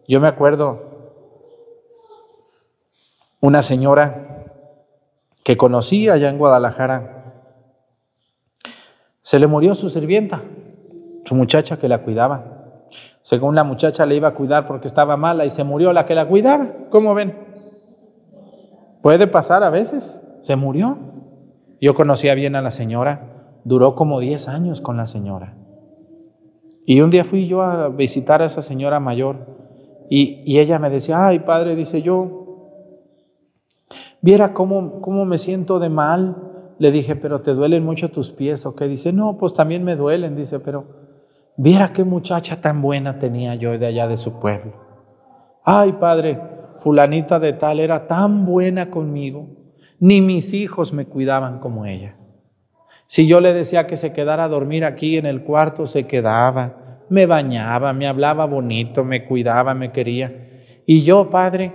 Yo 0.08 0.22
me 0.22 0.28
acuerdo 0.28 0.94
una 3.40 3.64
señora 3.64 4.46
que 5.44 5.58
conocí 5.58 6.08
allá 6.08 6.30
en 6.30 6.38
Guadalajara, 6.38 7.14
se 9.24 9.40
le 9.40 9.48
murió 9.48 9.74
su 9.74 9.90
sirvienta, 9.90 10.44
su 11.26 11.34
muchacha 11.34 11.80
que 11.80 11.88
la 11.88 12.04
cuidaba. 12.04 12.86
Según 13.24 13.56
la 13.56 13.64
muchacha 13.64 14.06
le 14.06 14.16
iba 14.16 14.28
a 14.28 14.34
cuidar 14.34 14.68
porque 14.68 14.88
estaba 14.88 15.18
mala 15.18 15.46
y 15.46 15.50
se 15.50 15.64
murió 15.64 15.94
la 15.94 16.06
que 16.06 16.14
la 16.14 16.28
cuidaba. 16.28 16.68
¿Cómo 16.92 17.16
ven? 17.16 17.36
Puede 19.02 19.26
pasar 19.28 19.64
a 19.64 19.70
veces. 19.70 20.22
Se 20.44 20.56
murió. 20.56 21.00
Yo 21.82 21.96
conocía 21.96 22.36
bien 22.36 22.56
a 22.56 22.62
la 22.62 22.70
señora. 22.70 23.60
Duró 23.64 23.96
como 23.96 24.20
10 24.20 24.48
años 24.50 24.82
con 24.82 24.98
la 24.98 25.08
señora. 25.08 25.56
Y 26.86 27.02
un 27.02 27.10
día 27.10 27.24
fui 27.24 27.48
yo 27.48 27.62
a 27.62 27.90
visitar 27.90 28.42
a 28.42 28.46
esa 28.46 28.62
señora 28.62 29.00
mayor 29.00 29.54
y, 30.10 30.60
ella 30.60 30.80
me 30.80 30.90
decía, 30.90 31.26
ay 31.26 31.40
padre, 31.40 31.76
dice 31.76 32.02
yo, 32.02 32.70
viera 34.22 34.54
cómo, 34.54 35.02
cómo 35.02 35.26
me 35.26 35.38
siento 35.38 35.80
de 35.80 35.90
mal. 35.90 36.76
Le 36.80 36.92
dije, 36.92 37.16
pero 37.16 37.42
te 37.42 37.54
duelen 37.54 37.86
mucho 37.86 38.12
tus 38.12 38.32
pies 38.32 38.66
o 38.66 38.76
qué? 38.76 38.88
Dice, 38.88 39.14
no, 39.14 39.38
pues 39.38 39.54
también 39.54 39.84
me 39.84 39.96
duelen. 39.96 40.36
Dice, 40.36 40.60
pero 40.60 40.86
viera 41.56 41.94
qué 41.94 42.04
muchacha 42.04 42.60
tan 42.60 42.82
buena 42.82 43.20
tenía 43.20 43.56
yo 43.56 43.78
de 43.78 43.86
allá 43.86 44.08
de 44.08 44.18
su 44.18 44.40
pueblo. 44.40 44.74
Ay 45.64 45.94
padre, 45.94 46.40
fulanita 46.80 47.40
de 47.40 47.54
tal 47.54 47.80
era 47.80 48.06
tan 48.08 48.46
buena 48.46 48.90
conmigo. 48.90 49.48
Ni 50.00 50.22
mis 50.22 50.54
hijos 50.54 50.92
me 50.92 51.06
cuidaban 51.06 51.60
como 51.60 51.86
ella. 51.86 52.16
Si 53.08 53.28
yo 53.28 53.40
le 53.40 53.54
decía 53.54 53.88
que 53.88 53.98
se 53.98 54.14
quedara 54.14 54.46
a 54.46 54.50
dormir 54.50 54.86
aquí 54.86 55.18
en 55.18 55.26
el 55.26 55.44
cuarto, 55.44 55.88
se 55.88 56.08
quedaba, 56.08 57.06
me 57.10 57.26
bañaba, 57.26 57.94
me 57.94 58.08
hablaba 58.08 58.46
bonito, 58.46 59.04
me 59.04 59.26
cuidaba, 59.26 59.74
me 59.74 59.92
quería. 59.92 60.50
Y 60.86 61.04
yo, 61.04 61.30
Padre, 61.30 61.74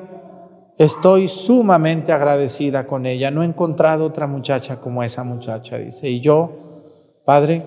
estoy 0.78 1.28
sumamente 1.28 2.12
agradecida 2.12 2.86
con 2.86 3.06
ella. 3.06 3.30
No 3.30 3.42
he 3.42 3.46
encontrado 3.46 4.06
otra 4.06 4.26
muchacha 4.26 4.80
como 4.80 5.02
esa 5.02 5.24
muchacha, 5.24 5.78
dice. 5.78 6.10
Y 6.10 6.20
yo, 6.20 6.84
Padre, 7.24 7.66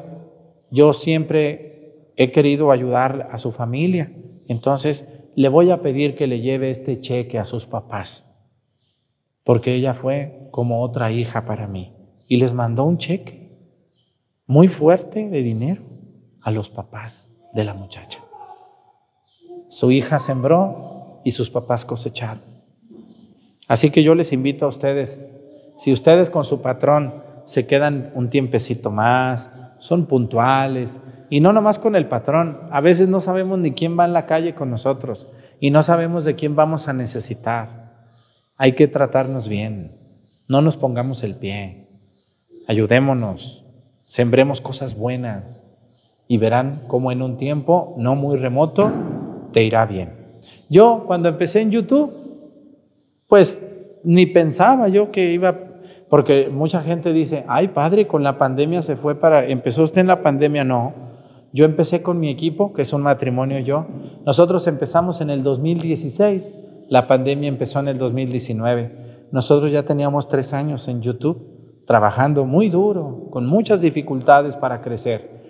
yo 0.69 0.93
siempre 0.93 2.12
he 2.17 2.32
querido 2.32 2.71
ayudar 2.71 3.30
a 3.32 3.38
su 3.38 3.52
familia. 3.52 4.12
Entonces, 4.47 5.08
le 5.36 5.47
voy 5.47 5.71
a 5.71 5.82
pedir 5.82 6.15
que 6.15 6.28
le 6.28 6.41
lleve 6.41 6.69
este 6.69 7.00
cheque 7.00 7.39
a 7.39 7.45
sus 7.45 7.65
papás 7.65 8.28
porque 9.43 9.74
ella 9.74 9.93
fue 9.93 10.47
como 10.52 10.82
otra 10.82 11.12
hija 11.12 11.45
para 11.45 11.67
mí. 11.67 11.93
Y 12.28 12.38
les 12.38 12.54
mandó 12.54 12.84
un 12.84 12.97
cheque 12.97 13.40
muy 14.52 14.68
fuerte 14.68 15.30
de 15.30 15.44
dinero 15.44 15.82
a 16.42 16.52
los 16.52 16.70
papás 16.70 17.30
de 17.54 17.64
la 17.64 17.74
muchacha. 17.74 18.20
Su 19.70 19.92
hija 19.92 20.20
sembró 20.20 21.22
y 21.24 21.32
sus 21.32 21.50
papás 21.50 21.86
cosecharon. 21.86 22.44
Así 23.70 23.92
que 23.92 24.04
yo 24.04 24.14
les 24.14 24.34
invito 24.34 24.66
a 24.66 24.68
ustedes, 24.68 25.26
si 25.80 25.94
ustedes 25.94 26.30
con 26.30 26.44
su 26.44 26.62
patrón 26.62 27.24
se 27.46 27.66
quedan 27.66 28.12
un 28.14 28.30
tiempecito 28.30 28.92
más, 28.92 29.54
son 29.80 30.06
puntuales, 30.06 31.00
y 31.30 31.40
no 31.40 31.54
nomás 31.54 31.80
con 31.80 31.96
el 31.96 32.10
patrón, 32.10 32.68
a 32.72 32.82
veces 32.82 33.08
no 33.08 33.22
sabemos 33.22 33.58
ni 33.58 33.72
quién 33.72 33.98
va 33.98 34.04
en 34.04 34.12
la 34.12 34.26
calle 34.26 34.54
con 34.54 34.70
nosotros 34.70 35.30
y 35.62 35.72
no 35.72 35.82
sabemos 35.82 36.26
de 36.26 36.36
quién 36.36 36.58
vamos 36.58 36.90
a 36.90 36.94
necesitar. 36.94 38.10
Hay 38.58 38.74
que 38.74 38.90
tratarnos 38.90 39.48
bien. 39.48 39.98
No 40.50 40.62
nos 40.62 40.76
pongamos 40.76 41.24
el 41.24 41.36
pie. 41.36 41.88
Ayudémonos. 42.68 43.71
Sembremos 44.12 44.60
cosas 44.60 44.97
buenas. 44.97 45.63
Y 46.28 46.38
verán 46.38 46.84
cómo 46.89 47.13
en 47.13 47.21
un 47.21 47.38
tiempo 47.38 47.95
no 47.97 48.13
muy 48.13 48.36
remoto 48.36 48.91
te 49.54 49.63
irá 49.63 49.86
bien. 49.86 50.41
Yo 50.67 51.06
cuando 51.08 51.30
empecé 51.30 51.62
en 51.62 51.71
YouTube, 51.71 52.12
pues 53.28 53.65
ni 54.04 54.26
pensaba 54.26 54.89
yo 54.89 55.12
que 55.12 55.32
iba, 55.32 55.58
porque 56.10 56.50
mucha 56.50 56.82
gente 56.82 57.13
dice, 57.13 57.45
ay 57.47 57.69
padre, 57.69 58.06
con 58.06 58.21
la 58.21 58.38
pandemia 58.38 58.82
se 58.82 58.97
fue 58.97 59.15
para, 59.15 59.47
empezó 59.47 59.84
usted 59.84 60.02
en 60.02 60.08
la 60.08 60.21
pandemia, 60.21 60.65
no. 60.65 60.91
Yo 61.54 61.63
empecé 61.63 62.02
con 62.02 62.19
mi 62.19 62.30
equipo, 62.30 62.74
que 62.74 62.82
es 62.82 62.91
un 62.91 63.04
matrimonio 63.04 63.60
yo. 63.60 63.88
Nosotros 64.26 64.67
empezamos 64.67 65.21
en 65.21 65.30
el 65.30 65.41
2016 65.41 66.54
la 66.89 67.08
pandemia 67.08 67.47
empezó 67.47 67.80
en 67.80 67.88
el 67.88 67.97
2019. 67.97 69.30
Nosotros 69.32 69.71
ya 69.71 69.84
teníamos 69.84 70.28
tres 70.28 70.52
años 70.52 70.89
en 70.89 71.02
YouTube, 71.02 71.51
trabajando 71.86 72.46
muy 72.46 72.70
duro, 72.70 73.28
con 73.32 73.46
muchas 73.46 73.82
dificultades 73.82 74.58
para 74.58 74.82
crecer. 74.82 75.41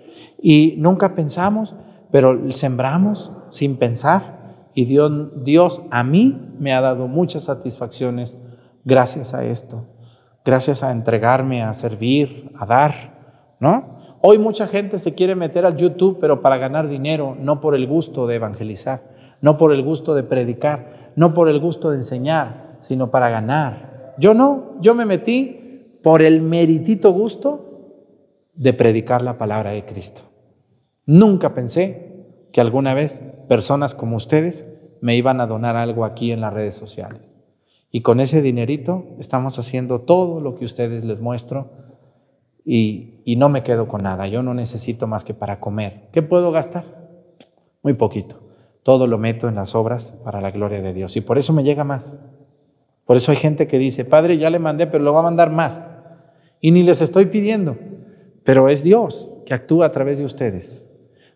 Y 0.41 0.75
nunca 0.77 1.15
pensamos, 1.15 1.75
pero 2.11 2.51
sembramos 2.51 3.31
sin 3.51 3.77
pensar. 3.77 4.69
Y 4.73 4.85
Dios, 4.85 5.11
Dios 5.43 5.81
a 5.91 6.03
mí 6.03 6.53
me 6.59 6.73
ha 6.73 6.81
dado 6.81 7.07
muchas 7.07 7.43
satisfacciones 7.43 8.37
gracias 8.85 9.33
a 9.33 9.43
esto, 9.43 9.85
gracias 10.45 10.83
a 10.83 10.91
entregarme, 10.91 11.61
a 11.61 11.73
servir, 11.73 12.51
a 12.57 12.65
dar, 12.65 13.55
¿no? 13.59 13.99
Hoy 14.21 14.37
mucha 14.37 14.67
gente 14.67 14.99
se 14.99 15.15
quiere 15.15 15.35
meter 15.35 15.65
al 15.65 15.77
YouTube, 15.77 16.19
pero 16.21 16.41
para 16.41 16.57
ganar 16.57 16.87
dinero, 16.87 17.35
no 17.39 17.59
por 17.59 17.75
el 17.75 17.87
gusto 17.87 18.27
de 18.27 18.35
evangelizar, 18.35 19.01
no 19.41 19.57
por 19.57 19.73
el 19.73 19.83
gusto 19.83 20.13
de 20.13 20.23
predicar, 20.23 21.11
no 21.15 21.33
por 21.33 21.49
el 21.49 21.59
gusto 21.59 21.89
de 21.89 21.97
enseñar, 21.97 22.77
sino 22.81 23.09
para 23.09 23.29
ganar. 23.29 24.13
Yo 24.19 24.33
no, 24.33 24.75
yo 24.79 24.93
me 24.93 25.05
metí 25.05 25.60
por 26.01 26.21
el 26.21 26.41
meritito 26.41 27.11
gusto 27.11 28.09
de 28.53 28.73
predicar 28.73 29.21
la 29.21 29.37
palabra 29.37 29.71
de 29.71 29.85
Cristo. 29.85 30.21
Nunca 31.05 31.53
pensé 31.53 32.25
que 32.51 32.61
alguna 32.61 32.93
vez 32.93 33.23
personas 33.47 33.95
como 33.95 34.17
ustedes 34.17 34.65
me 35.01 35.15
iban 35.15 35.41
a 35.41 35.47
donar 35.47 35.75
algo 35.75 36.05
aquí 36.05 36.31
en 36.31 36.41
las 36.41 36.53
redes 36.53 36.75
sociales. 36.75 37.21
Y 37.91 38.01
con 38.01 38.19
ese 38.19 38.41
dinerito 38.41 39.05
estamos 39.19 39.59
haciendo 39.59 40.01
todo 40.01 40.39
lo 40.39 40.55
que 40.55 40.65
ustedes 40.65 41.03
les 41.03 41.19
muestro 41.19 41.71
y, 42.63 43.21
y 43.25 43.35
no 43.35 43.49
me 43.49 43.63
quedo 43.63 43.87
con 43.87 44.03
nada. 44.03 44.27
Yo 44.27 44.43
no 44.43 44.53
necesito 44.53 45.07
más 45.07 45.23
que 45.23 45.33
para 45.33 45.59
comer. 45.59 46.09
¿Qué 46.11 46.21
puedo 46.21 46.51
gastar? 46.51 46.85
Muy 47.81 47.93
poquito 47.93 48.41
todo 48.83 49.07
lo 49.07 49.17
meto 49.17 49.47
en 49.47 49.55
las 49.55 49.75
obras 49.75 50.13
para 50.23 50.41
la 50.41 50.51
gloria 50.51 50.81
de 50.81 50.93
Dios. 50.93 51.15
Y 51.15 51.21
por 51.21 51.37
eso 51.37 51.53
me 51.53 51.63
llega 51.63 51.83
más. 51.83 52.17
Por 53.05 53.17
eso 53.17 53.31
hay 53.31 53.37
gente 53.37 53.67
que 53.67 53.79
dice, 53.79 54.05
Padre, 54.05 54.37
ya 54.37 54.49
le 54.49 54.59
mandé, 54.59 54.87
pero 54.87 55.03
lo 55.03 55.13
va 55.13 55.19
a 55.19 55.23
mandar 55.23 55.51
más. 55.51 55.91
Y 56.59 56.71
ni 56.71 56.83
les 56.83 57.01
estoy 57.01 57.25
pidiendo, 57.25 57.77
pero 58.43 58.69
es 58.69 58.83
Dios 58.83 59.29
que 59.45 59.53
actúa 59.53 59.87
a 59.87 59.91
través 59.91 60.17
de 60.17 60.25
ustedes. 60.25 60.85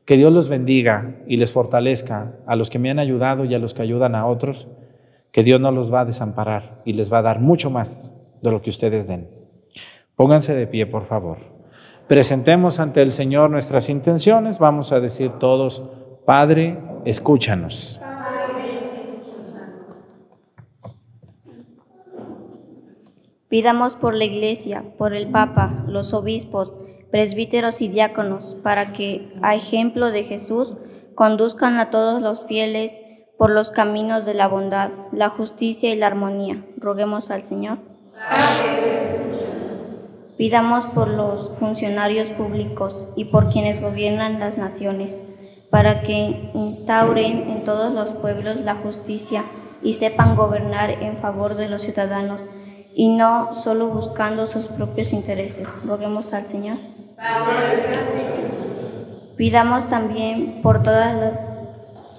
Que 0.06 0.18
Dios 0.18 0.32
los 0.32 0.50
bendiga 0.50 1.18
y 1.28 1.38
les 1.38 1.52
fortalezca 1.52 2.34
a 2.46 2.56
los 2.56 2.70
que 2.70 2.78
me 2.78 2.92
han 2.92 3.00
ayudado 3.00 3.44
y 3.44 3.56
a 3.56 3.60
los 3.60 3.74
que 3.74 3.82
ayudan 3.82 4.14
a 4.14 4.28
otros, 4.28 4.68
que 5.32 5.44
Dios 5.44 5.60
no 5.60 5.72
los 5.72 5.92
va 5.92 6.02
a 6.02 6.06
desamparar 6.06 6.82
y 6.86 6.94
les 6.94 7.12
va 7.12 7.18
a 7.18 7.24
dar 7.24 7.40
mucho 7.40 7.70
más 7.70 8.12
de 8.42 8.52
lo 8.52 8.62
que 8.62 8.70
ustedes 8.70 9.08
den. 9.08 9.30
Pónganse 10.16 10.56
de 10.56 10.68
pie, 10.68 10.86
por 10.86 11.08
favor. 11.08 11.40
Presentemos 12.08 12.80
ante 12.80 13.02
el 13.02 13.12
Señor 13.12 13.50
nuestras 13.50 13.90
intenciones. 13.90 14.60
Vamos 14.60 14.92
a 14.92 15.00
decir 15.00 15.32
todos, 15.40 15.90
Padre, 16.26 16.78
escúchanos. 17.04 18.00
Pidamos 23.50 23.96
por 23.96 24.16
la 24.16 24.26
Iglesia, 24.26 24.84
por 24.98 25.14
el 25.14 25.30
Papa, 25.30 25.86
los 25.88 26.14
obispos, 26.14 26.74
presbíteros 27.12 27.82
y 27.82 27.88
diáconos, 27.88 28.58
para 28.64 28.92
que, 28.92 29.34
a 29.42 29.56
ejemplo 29.56 30.12
de 30.12 30.24
Jesús, 30.24 30.74
conduzcan 31.14 31.78
a 31.78 31.92
todos 31.92 32.22
los 32.22 32.46
fieles 32.46 33.02
por 33.38 33.52
los 33.52 33.70
caminos 33.70 34.26
de 34.26 34.34
la 34.34 34.48
bondad, 34.48 34.90
la 35.12 35.30
justicia 35.30 35.94
y 35.94 35.96
la 35.96 36.08
armonía. 36.08 36.66
Roguemos 36.78 37.32
al 37.32 37.44
Señor. 37.44 37.78
Pidamos 40.38 40.86
por 40.88 41.08
los 41.08 41.52
funcionarios 41.58 42.30
públicos 42.30 43.10
y 43.16 43.26
por 43.26 43.50
quienes 43.50 43.82
gobiernan 43.82 44.40
las 44.40 44.58
naciones 44.58 45.22
para 45.70 46.02
que 46.02 46.52
instauren 46.54 47.50
en 47.50 47.64
todos 47.64 47.94
los 47.94 48.12
pueblos 48.12 48.62
la 48.62 48.76
justicia 48.76 49.44
y 49.82 49.94
sepan 49.94 50.36
gobernar 50.36 50.90
en 50.90 51.18
favor 51.18 51.56
de 51.56 51.70
los 51.70 51.82
ciudadanos 51.82 52.44
y 52.96 53.10
no 53.10 53.54
solo 53.54 53.90
buscando 53.90 54.48
sus 54.48 54.68
propios 54.68 55.14
intereses. 55.14 55.68
Roguemos 55.86 56.34
al 56.34 56.46
Señor. 56.46 56.78
Pidamos 59.36 59.90
también 59.90 60.62
por 60.64 60.82
todas 60.82 61.16
las 61.16 61.60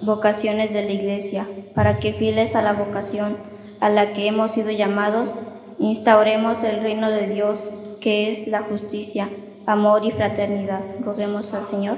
vocaciones 0.01 0.73
de 0.73 0.85
la 0.85 0.91
Iglesia, 0.91 1.47
para 1.73 1.97
que 1.97 2.13
fieles 2.13 2.55
a 2.55 2.61
la 2.61 2.73
vocación 2.73 3.37
a 3.79 3.89
la 3.89 4.13
que 4.13 4.27
hemos 4.27 4.51
sido 4.51 4.71
llamados, 4.71 5.33
instauremos 5.79 6.63
el 6.63 6.81
reino 6.81 7.09
de 7.09 7.27
Dios, 7.27 7.71
que 7.99 8.31
es 8.31 8.47
la 8.47 8.61
justicia, 8.61 9.29
amor 9.65 10.05
y 10.05 10.11
fraternidad. 10.11 10.81
Roguemos 11.03 11.53
al 11.53 11.63
Señor. 11.63 11.97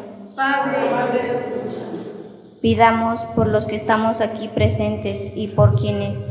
Pidamos 2.61 3.21
por 3.36 3.47
los 3.47 3.65
que 3.65 3.75
estamos 3.75 4.21
aquí 4.21 4.49
presentes 4.49 5.32
y 5.36 5.47
por 5.47 5.80
quienes, 5.80 6.25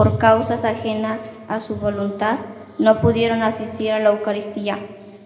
por 0.00 0.16
causas 0.16 0.64
ajenas 0.64 1.34
a 1.46 1.60
su 1.60 1.76
voluntad, 1.76 2.38
no 2.78 3.02
pudieron 3.02 3.42
asistir 3.42 3.92
a 3.92 3.98
la 3.98 4.08
Eucaristía, 4.08 4.78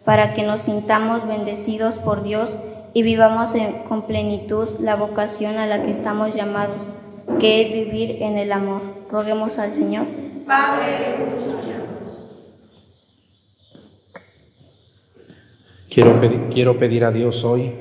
para 0.05 0.35
que 0.35 0.43
nos 0.43 0.63
sintamos 0.63 1.29
bendecidos 1.29 1.99
por 1.99 2.25
Dios 2.25 2.59
y 2.93 3.05
vivamos 3.05 3.55
con 3.89 4.03
plenitud 4.03 4.67
la 4.81 4.97
vocación 4.97 5.59
a 5.59 5.67
la 5.67 5.85
que 5.85 5.93
estamos 5.93 6.35
llamados, 6.35 6.89
que 7.39 7.63
es 7.63 7.73
vivir 7.73 8.21
en 8.21 8.37
el 8.37 8.51
amor. 8.51 8.83
Roguemos 9.13 9.61
al 9.61 9.73
Señor. 9.73 10.09
Padre, 10.45 10.89
quiero 15.89 16.21
pedir, 16.21 16.49
quiero 16.53 16.79
pedir 16.81 17.05
a 17.05 17.13
Dios 17.13 17.45
hoy 17.45 17.73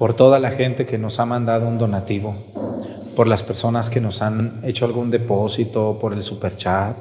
por 0.00 0.14
toda 0.14 0.40
la 0.40 0.50
gente 0.50 0.84
que 0.84 0.98
nos 0.98 1.20
ha 1.20 1.26
mandado 1.26 1.68
un 1.68 1.78
donativo, 1.78 2.34
por 3.16 3.26
las 3.26 3.42
personas 3.42 3.90
que 3.90 4.00
nos 4.00 4.22
han 4.22 4.60
hecho 4.64 4.84
algún 4.84 5.10
depósito, 5.10 5.98
por 6.00 6.12
el 6.12 6.22
superchat, 6.22 6.96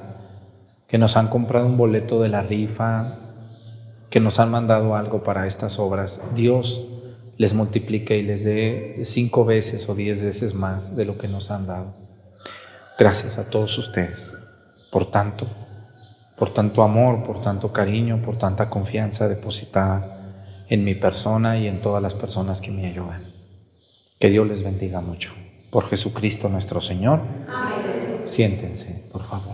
que 0.87 0.97
nos 0.97 1.17
han 1.17 1.27
comprado 1.27 1.67
un 1.67 1.77
boleto 1.77 2.21
de 2.21 2.29
la 2.29 2.41
rifa, 2.41 3.19
que 4.09 4.19
nos 4.19 4.39
han 4.39 4.51
mandado 4.51 4.95
algo 4.95 5.23
para 5.23 5.47
estas 5.47 5.79
obras. 5.79 6.23
Dios 6.35 6.87
les 7.37 7.53
multiplique 7.53 8.17
y 8.17 8.23
les 8.23 8.43
dé 8.43 9.01
cinco 9.05 9.45
veces 9.45 9.87
o 9.87 9.95
diez 9.95 10.21
veces 10.21 10.53
más 10.53 10.95
de 10.95 11.05
lo 11.05 11.17
que 11.17 11.27
nos 11.27 11.51
han 11.51 11.67
dado. 11.67 11.93
Gracias 12.97 13.37
a 13.37 13.49
todos 13.49 13.77
ustedes 13.77 14.35
por 14.91 15.11
tanto, 15.11 15.47
por 16.35 16.53
tanto 16.53 16.83
amor, 16.83 17.23
por 17.23 17.41
tanto 17.41 17.71
cariño, 17.71 18.21
por 18.21 18.37
tanta 18.37 18.69
confianza 18.69 19.27
depositada 19.27 20.65
en 20.67 20.83
mi 20.83 20.95
persona 20.95 21.57
y 21.57 21.67
en 21.67 21.81
todas 21.81 22.01
las 22.01 22.15
personas 22.15 22.61
que 22.61 22.71
me 22.71 22.87
ayudan. 22.87 23.33
Que 24.19 24.29
Dios 24.29 24.47
les 24.47 24.63
bendiga 24.63 25.01
mucho. 25.01 25.33
Por 25.69 25.87
Jesucristo 25.87 26.49
nuestro 26.49 26.81
Señor. 26.81 27.21
Siéntense, 28.25 29.03
por 29.11 29.25
favor. 29.25 29.48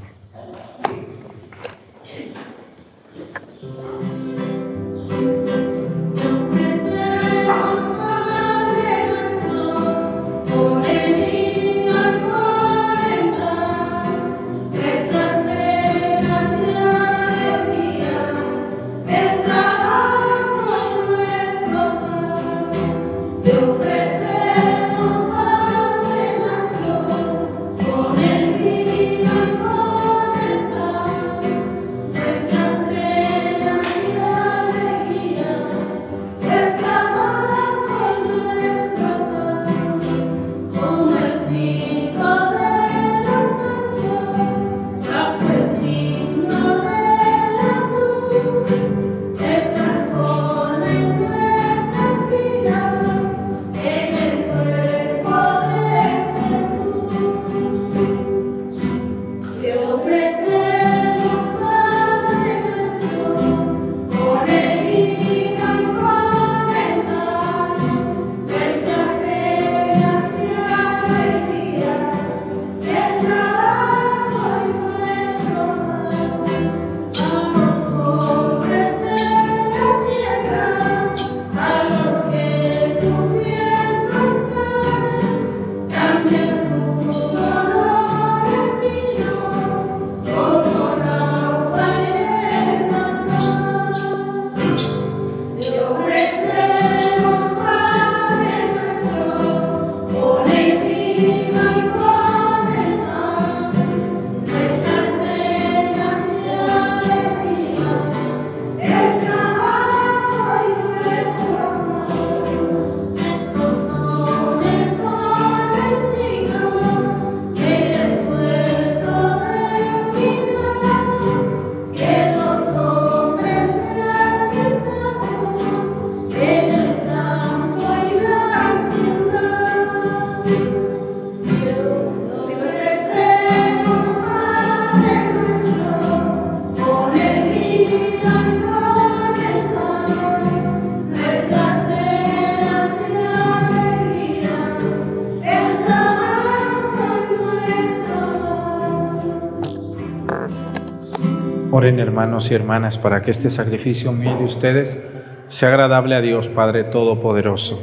Hermanos 151.85 152.49
y 152.49 152.55
hermanas 152.55 152.97
para 152.97 153.21
que 153.21 153.29
este 153.29 153.51
sacrificio 153.51 154.11
mío 154.11 154.35
de 154.39 154.43
ustedes 154.43 155.05
sea 155.49 155.69
agradable 155.69 156.15
a 156.15 156.21
Dios 156.21 156.49
Padre 156.49 156.83
Todopoderoso. 156.83 157.79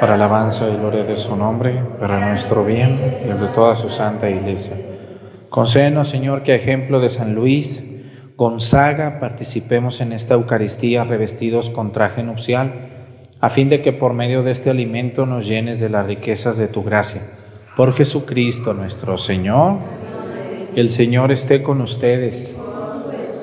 Para 0.00 0.14
alabanza 0.14 0.68
y 0.68 0.76
gloria 0.76 1.04
de 1.04 1.14
su 1.14 1.36
nombre, 1.36 1.80
para 2.00 2.28
nuestro 2.28 2.64
bien 2.64 3.00
y 3.24 3.30
el 3.30 3.38
de 3.38 3.46
toda 3.46 3.76
su 3.76 3.90
santa 3.90 4.28
iglesia. 4.28 4.76
Concédenos, 5.50 6.08
Señor, 6.08 6.42
que 6.42 6.50
a 6.50 6.56
ejemplo 6.56 6.98
de 6.98 7.10
San 7.10 7.36
Luis 7.36 7.92
Gonzaga 8.36 9.20
participemos 9.20 10.00
en 10.00 10.12
esta 10.12 10.34
Eucaristía 10.34 11.04
revestidos 11.04 11.70
con 11.70 11.92
traje 11.92 12.24
nupcial, 12.24 12.72
a 13.40 13.50
fin 13.50 13.68
de 13.68 13.80
que 13.82 13.92
por 13.92 14.14
medio 14.14 14.42
de 14.42 14.50
este 14.50 14.68
alimento 14.68 15.26
nos 15.26 15.46
llenes 15.46 15.78
de 15.78 15.90
las 15.90 16.06
riquezas 16.06 16.56
de 16.56 16.66
tu 16.66 16.82
gracia. 16.82 17.22
Por 17.76 17.92
Jesucristo 17.94 18.74
nuestro 18.74 19.16
Señor. 19.16 19.93
El 20.76 20.90
Señor 20.90 21.30
esté 21.30 21.62
con 21.62 21.80
ustedes. 21.80 22.60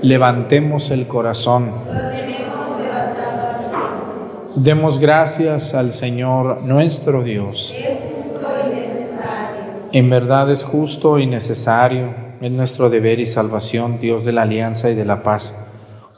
Levantemos 0.02 0.92
el 0.92 1.08
corazón. 1.08 1.72
Demos 4.58 5.00
gracias 5.00 5.74
al 5.74 5.94
Señor 5.94 6.62
nuestro 6.64 7.24
Dios. 7.24 7.74
En 9.94 10.10
verdad 10.10 10.52
es 10.52 10.64
justo 10.64 11.20
y 11.20 11.26
necesario, 11.26 12.14
es 12.42 12.52
nuestro 12.52 12.90
deber 12.90 13.22
y 13.22 13.26
salvación, 13.26 14.00
Dios 14.02 14.26
de 14.26 14.34
la 14.34 14.42
alianza 14.42 14.90
y 14.90 14.96
de 14.96 15.06
la 15.06 15.24
paz. 15.24 15.66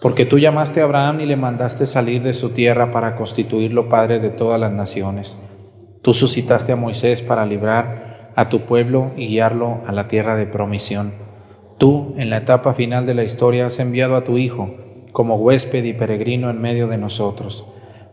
Porque 0.01 0.25
tú 0.25 0.39
llamaste 0.39 0.81
a 0.81 0.85
Abraham 0.85 1.21
y 1.21 1.25
le 1.27 1.37
mandaste 1.37 1.85
salir 1.85 2.23
de 2.23 2.33
su 2.33 2.49
tierra 2.49 2.91
para 2.91 3.15
constituirlo 3.15 3.87
Padre 3.87 4.19
de 4.19 4.31
todas 4.31 4.59
las 4.59 4.71
naciones. 4.71 5.37
Tú 6.01 6.15
suscitaste 6.15 6.71
a 6.71 6.75
Moisés 6.75 7.21
para 7.21 7.45
librar 7.45 8.02
a 8.35 8.49
tu 8.49 8.61
pueblo 8.61 9.11
y 9.15 9.27
guiarlo 9.27 9.81
a 9.85 9.91
la 9.91 10.07
tierra 10.07 10.35
de 10.35 10.45
promisión. 10.45 11.13
Tú, 11.77 12.13
en 12.17 12.29
la 12.29 12.37
etapa 12.37 12.73
final 12.73 13.05
de 13.05 13.13
la 13.13 13.23
historia, 13.23 13.65
has 13.65 13.79
enviado 13.79 14.15
a 14.15 14.23
tu 14.23 14.37
Hijo 14.37 14.75
como 15.13 15.35
huésped 15.35 15.83
y 15.83 15.93
peregrino 15.93 16.49
en 16.49 16.59
medio 16.59 16.87
de 16.87 16.97
nosotros, 16.97 17.65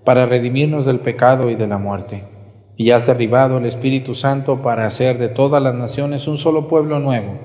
para 0.05 0.27
redimirnos 0.27 0.85
del 0.85 1.01
pecado 1.01 1.51
y 1.51 1.55
de 1.55 1.67
la 1.67 1.79
muerte. 1.79 2.25
Y 2.77 2.91
has 2.93 3.07
derribado 3.07 3.59
el 3.59 3.65
Espíritu 3.65 4.15
Santo 4.15 4.63
para 4.63 4.87
hacer 4.87 5.19
de 5.19 5.29
todas 5.29 5.63
las 5.63 5.75
naciones 5.75 6.29
un 6.29 6.39
solo 6.39 6.69
pueblo 6.69 7.01
nuevo, 7.01 7.39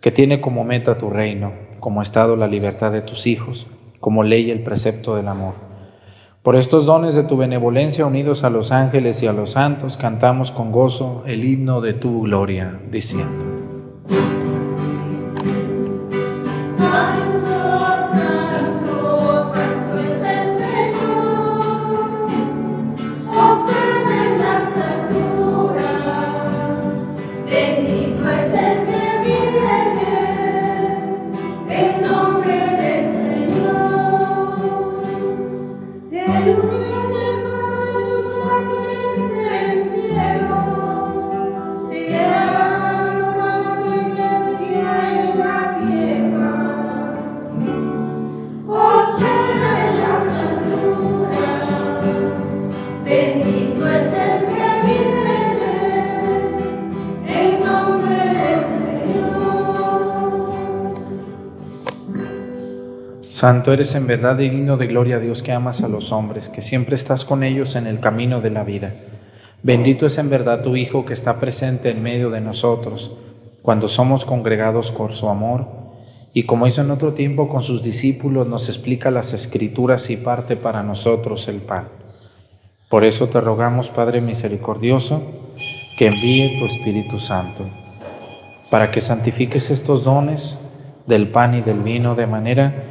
que 0.00 0.10
tiene 0.10 0.40
como 0.40 0.64
meta 0.64 0.98
tu 0.98 1.10
reino, 1.10 1.52
como 1.80 2.02
estado 2.02 2.34
la 2.34 2.46
libertad 2.46 2.92
de 2.92 3.02
tus 3.02 3.26
hijos, 3.26 3.66
como 4.00 4.22
ley 4.22 4.50
el 4.50 4.62
precepto 4.62 5.16
del 5.16 5.28
amor. 5.28 5.71
Por 6.42 6.56
estos 6.56 6.86
dones 6.86 7.14
de 7.14 7.22
tu 7.22 7.36
benevolencia 7.36 8.04
unidos 8.04 8.42
a 8.42 8.50
los 8.50 8.72
ángeles 8.72 9.22
y 9.22 9.28
a 9.28 9.32
los 9.32 9.52
santos, 9.52 9.96
cantamos 9.96 10.50
con 10.50 10.72
gozo 10.72 11.22
el 11.24 11.44
himno 11.44 11.80
de 11.80 11.92
tu 11.92 12.22
gloria, 12.22 12.80
diciendo. 12.90 13.44
Santo 63.42 63.72
eres 63.72 63.96
en 63.96 64.06
verdad 64.06 64.36
digno 64.36 64.76
de 64.76 64.86
gloria 64.86 65.18
Dios 65.18 65.42
que 65.42 65.50
amas 65.50 65.82
a 65.82 65.88
los 65.88 66.12
hombres, 66.12 66.48
que 66.48 66.62
siempre 66.62 66.94
estás 66.94 67.24
con 67.24 67.42
ellos 67.42 67.74
en 67.74 67.88
el 67.88 67.98
camino 67.98 68.40
de 68.40 68.50
la 68.50 68.62
vida. 68.62 68.94
Bendito 69.64 70.06
es 70.06 70.18
en 70.18 70.30
verdad 70.30 70.62
tu 70.62 70.76
Hijo 70.76 71.04
que 71.04 71.12
está 71.12 71.40
presente 71.40 71.90
en 71.90 72.04
medio 72.04 72.30
de 72.30 72.40
nosotros, 72.40 73.16
cuando 73.60 73.88
somos 73.88 74.24
congregados 74.24 74.92
por 74.92 75.10
su 75.10 75.28
amor, 75.28 75.66
y 76.32 76.44
como 76.44 76.68
hizo 76.68 76.82
en 76.82 76.92
otro 76.92 77.14
tiempo 77.14 77.48
con 77.48 77.64
sus 77.64 77.82
discípulos, 77.82 78.46
nos 78.46 78.68
explica 78.68 79.10
las 79.10 79.32
escrituras 79.32 80.08
y 80.10 80.18
parte 80.18 80.54
para 80.54 80.84
nosotros 80.84 81.48
el 81.48 81.56
pan. 81.56 81.88
Por 82.88 83.02
eso 83.02 83.26
te 83.26 83.40
rogamos, 83.40 83.88
Padre 83.88 84.20
misericordioso, 84.20 85.20
que 85.98 86.06
envíe 86.06 86.60
tu 86.60 86.66
Espíritu 86.66 87.18
Santo, 87.18 87.64
para 88.70 88.92
que 88.92 89.00
santifiques 89.00 89.72
estos 89.72 90.04
dones 90.04 90.60
del 91.08 91.26
pan 91.26 91.56
y 91.56 91.60
del 91.60 91.80
vino 91.80 92.14
de 92.14 92.28
manera 92.28 92.90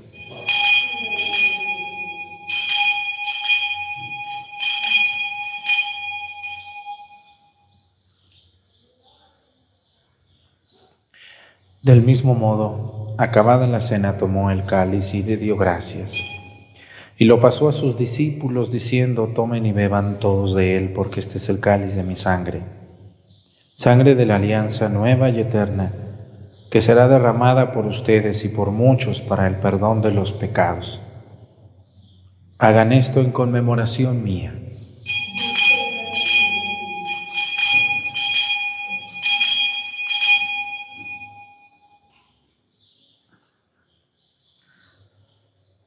Del 11.81 12.03
mismo 12.03 12.35
modo, 12.35 13.15
acabada 13.17 13.65
la 13.65 13.79
cena, 13.79 14.19
tomó 14.19 14.51
el 14.51 14.65
cáliz 14.65 15.15
y 15.15 15.23
le 15.23 15.35
dio 15.35 15.57
gracias. 15.57 16.13
Y 17.17 17.25
lo 17.25 17.39
pasó 17.39 17.69
a 17.69 17.71
sus 17.71 17.97
discípulos 17.97 18.71
diciendo, 18.71 19.31
tomen 19.33 19.65
y 19.65 19.71
beban 19.71 20.19
todos 20.19 20.53
de 20.53 20.77
él, 20.77 20.93
porque 20.93 21.19
este 21.19 21.39
es 21.39 21.49
el 21.49 21.59
cáliz 21.59 21.95
de 21.95 22.03
mi 22.03 22.15
sangre, 22.15 22.61
sangre 23.73 24.13
de 24.13 24.27
la 24.27 24.35
alianza 24.35 24.89
nueva 24.89 25.31
y 25.31 25.39
eterna, 25.39 25.91
que 26.69 26.81
será 26.81 27.07
derramada 27.07 27.71
por 27.71 27.87
ustedes 27.87 28.45
y 28.45 28.49
por 28.49 28.69
muchos 28.69 29.19
para 29.19 29.47
el 29.47 29.55
perdón 29.55 30.03
de 30.03 30.11
los 30.11 30.33
pecados. 30.33 31.01
Hagan 32.59 32.93
esto 32.93 33.21
en 33.21 33.31
conmemoración 33.31 34.23
mía. 34.23 34.53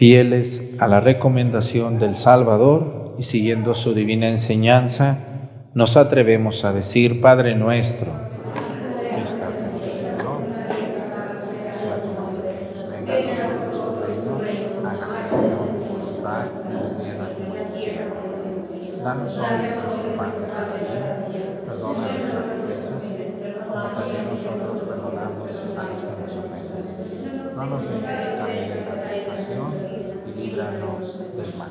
fieles 0.00 0.76
a 0.78 0.88
la 0.88 0.98
recomendación 1.00 1.98
del 1.98 2.16
Salvador 2.16 3.14
y 3.18 3.22
siguiendo 3.22 3.74
su 3.74 3.92
divina 3.92 4.30
enseñanza, 4.30 5.18
nos 5.74 5.98
atrevemos 5.98 6.64
a 6.64 6.72
decir, 6.72 7.20
Padre 7.20 7.54
nuestro, 7.54 8.10
Danos 19.04 19.38
hoy 19.38 19.58
nuestro 19.58 20.16
pan 20.16 20.32
de 20.40 20.48
cada 20.48 20.76
día, 20.78 21.60
perdona 21.66 21.98
nuestras 21.98 22.46
ofensas, 22.46 23.66
como 23.66 23.88
también 23.90 24.24
nosotros 24.30 24.82
perdonamos 24.82 25.48
a 25.76 25.82
los 25.82 26.00
que 26.00 26.22
nos 26.22 26.36
ofenden. 26.44 26.70
No 27.56 27.66
nos 27.66 27.82
dejes 27.82 28.28
caer 28.38 28.78
en 28.78 28.84
la 28.86 29.10
tentación 29.10 29.90
y 30.26 30.32
líbranos 30.32 31.18
del 31.36 31.54
mal. 31.56 31.70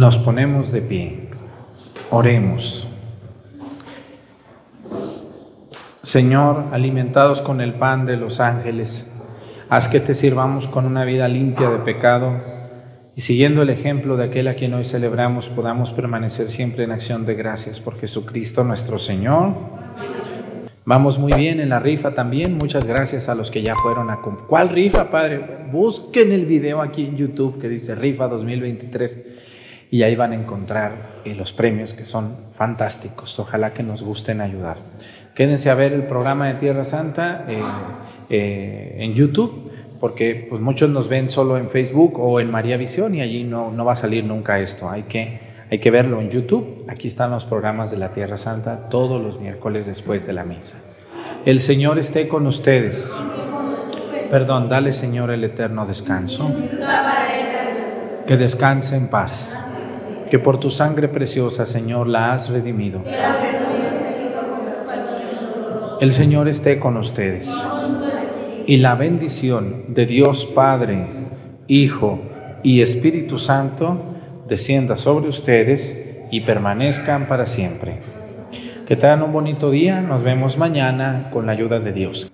Nos 0.00 0.16
ponemos 0.16 0.72
de 0.72 0.80
pie. 0.80 1.28
Oremos. 2.08 2.88
Señor, 6.02 6.68
alimentados 6.72 7.42
con 7.42 7.60
el 7.60 7.74
pan 7.74 8.06
de 8.06 8.16
los 8.16 8.40
ángeles, 8.40 9.12
haz 9.68 9.88
que 9.88 10.00
te 10.00 10.14
sirvamos 10.14 10.68
con 10.68 10.86
una 10.86 11.04
vida 11.04 11.28
limpia 11.28 11.68
de 11.68 11.80
pecado 11.80 12.38
y 13.14 13.20
siguiendo 13.20 13.60
el 13.60 13.68
ejemplo 13.68 14.16
de 14.16 14.24
aquel 14.24 14.48
a 14.48 14.54
quien 14.54 14.72
hoy 14.72 14.86
celebramos, 14.86 15.50
podamos 15.50 15.92
permanecer 15.92 16.46
siempre 16.46 16.84
en 16.84 16.92
acción 16.92 17.26
de 17.26 17.34
gracias 17.34 17.78
por 17.78 18.00
Jesucristo 18.00 18.64
nuestro 18.64 18.98
Señor. 18.98 19.54
Vamos 20.86 21.18
muy 21.18 21.34
bien 21.34 21.60
en 21.60 21.68
la 21.68 21.78
rifa 21.78 22.14
también. 22.14 22.54
Muchas 22.54 22.86
gracias 22.86 23.28
a 23.28 23.34
los 23.34 23.50
que 23.50 23.62
ya 23.62 23.74
fueron 23.74 24.08
a... 24.08 24.22
¿Cuál 24.48 24.70
rifa, 24.70 25.10
Padre? 25.10 25.66
Busquen 25.70 26.32
el 26.32 26.46
video 26.46 26.80
aquí 26.80 27.04
en 27.04 27.18
YouTube 27.18 27.60
que 27.60 27.68
dice 27.68 27.94
Rifa 27.94 28.28
2023 28.28 29.39
y 29.90 30.04
ahí 30.04 30.14
van 30.14 30.32
a 30.32 30.36
encontrar 30.36 31.20
eh, 31.24 31.34
los 31.34 31.52
premios 31.52 31.94
que 31.94 32.04
son 32.04 32.36
fantásticos. 32.52 33.38
Ojalá 33.38 33.72
que 33.72 33.82
nos 33.82 34.02
gusten 34.02 34.40
ayudar. 34.40 34.78
Quédense 35.34 35.70
a 35.70 35.74
ver 35.74 35.92
el 35.92 36.04
programa 36.04 36.48
de 36.48 36.54
Tierra 36.54 36.84
Santa 36.84 37.44
eh, 37.48 37.60
eh, 38.28 38.96
en 38.98 39.14
YouTube, 39.14 39.70
porque 39.98 40.46
pues, 40.48 40.62
muchos 40.62 40.90
nos 40.90 41.08
ven 41.08 41.30
solo 41.30 41.58
en 41.58 41.68
Facebook 41.70 42.18
o 42.20 42.40
en 42.40 42.50
María 42.50 42.76
Visión 42.76 43.14
y 43.14 43.20
allí 43.20 43.44
no, 43.44 43.72
no 43.72 43.84
va 43.84 43.92
a 43.92 43.96
salir 43.96 44.24
nunca 44.24 44.60
esto. 44.60 44.88
Hay 44.88 45.04
que, 45.04 45.40
hay 45.70 45.78
que 45.78 45.90
verlo 45.90 46.20
en 46.20 46.30
YouTube. 46.30 46.84
Aquí 46.88 47.08
están 47.08 47.32
los 47.32 47.44
programas 47.44 47.90
de 47.90 47.98
la 47.98 48.12
Tierra 48.12 48.38
Santa 48.38 48.88
todos 48.88 49.20
los 49.20 49.40
miércoles 49.40 49.86
después 49.86 50.26
de 50.26 50.32
la 50.34 50.44
misa. 50.44 50.78
El 51.44 51.60
Señor 51.60 51.98
esté 51.98 52.28
con 52.28 52.46
ustedes. 52.46 53.20
Perdón, 54.30 54.68
dale 54.68 54.92
Señor 54.92 55.32
el 55.32 55.42
eterno 55.42 55.86
descanso 55.86 56.54
Que 58.26 58.36
descanse 58.36 58.96
en 58.96 59.08
paz. 59.08 59.58
Que 60.30 60.38
por 60.38 60.60
tu 60.60 60.70
sangre 60.70 61.08
preciosa, 61.08 61.66
Señor, 61.66 62.06
la 62.06 62.32
has 62.32 62.50
redimido. 62.50 63.02
El 66.00 66.12
Señor 66.12 66.48
esté 66.48 66.78
con 66.78 66.96
ustedes. 66.96 67.52
Y 68.66 68.76
la 68.76 68.94
bendición 68.94 69.86
de 69.88 70.06
Dios 70.06 70.46
Padre, 70.46 71.06
Hijo 71.66 72.20
y 72.62 72.80
Espíritu 72.80 73.38
Santo 73.38 74.02
descienda 74.48 74.96
sobre 74.96 75.28
ustedes 75.28 76.06
y 76.30 76.42
permanezcan 76.42 77.26
para 77.26 77.46
siempre. 77.46 77.98
Que 78.86 78.96
tengan 78.96 79.22
un 79.22 79.32
bonito 79.32 79.70
día. 79.70 80.00
Nos 80.00 80.22
vemos 80.22 80.58
mañana 80.58 81.28
con 81.32 81.46
la 81.46 81.52
ayuda 81.52 81.80
de 81.80 81.92
Dios. 81.92 82.32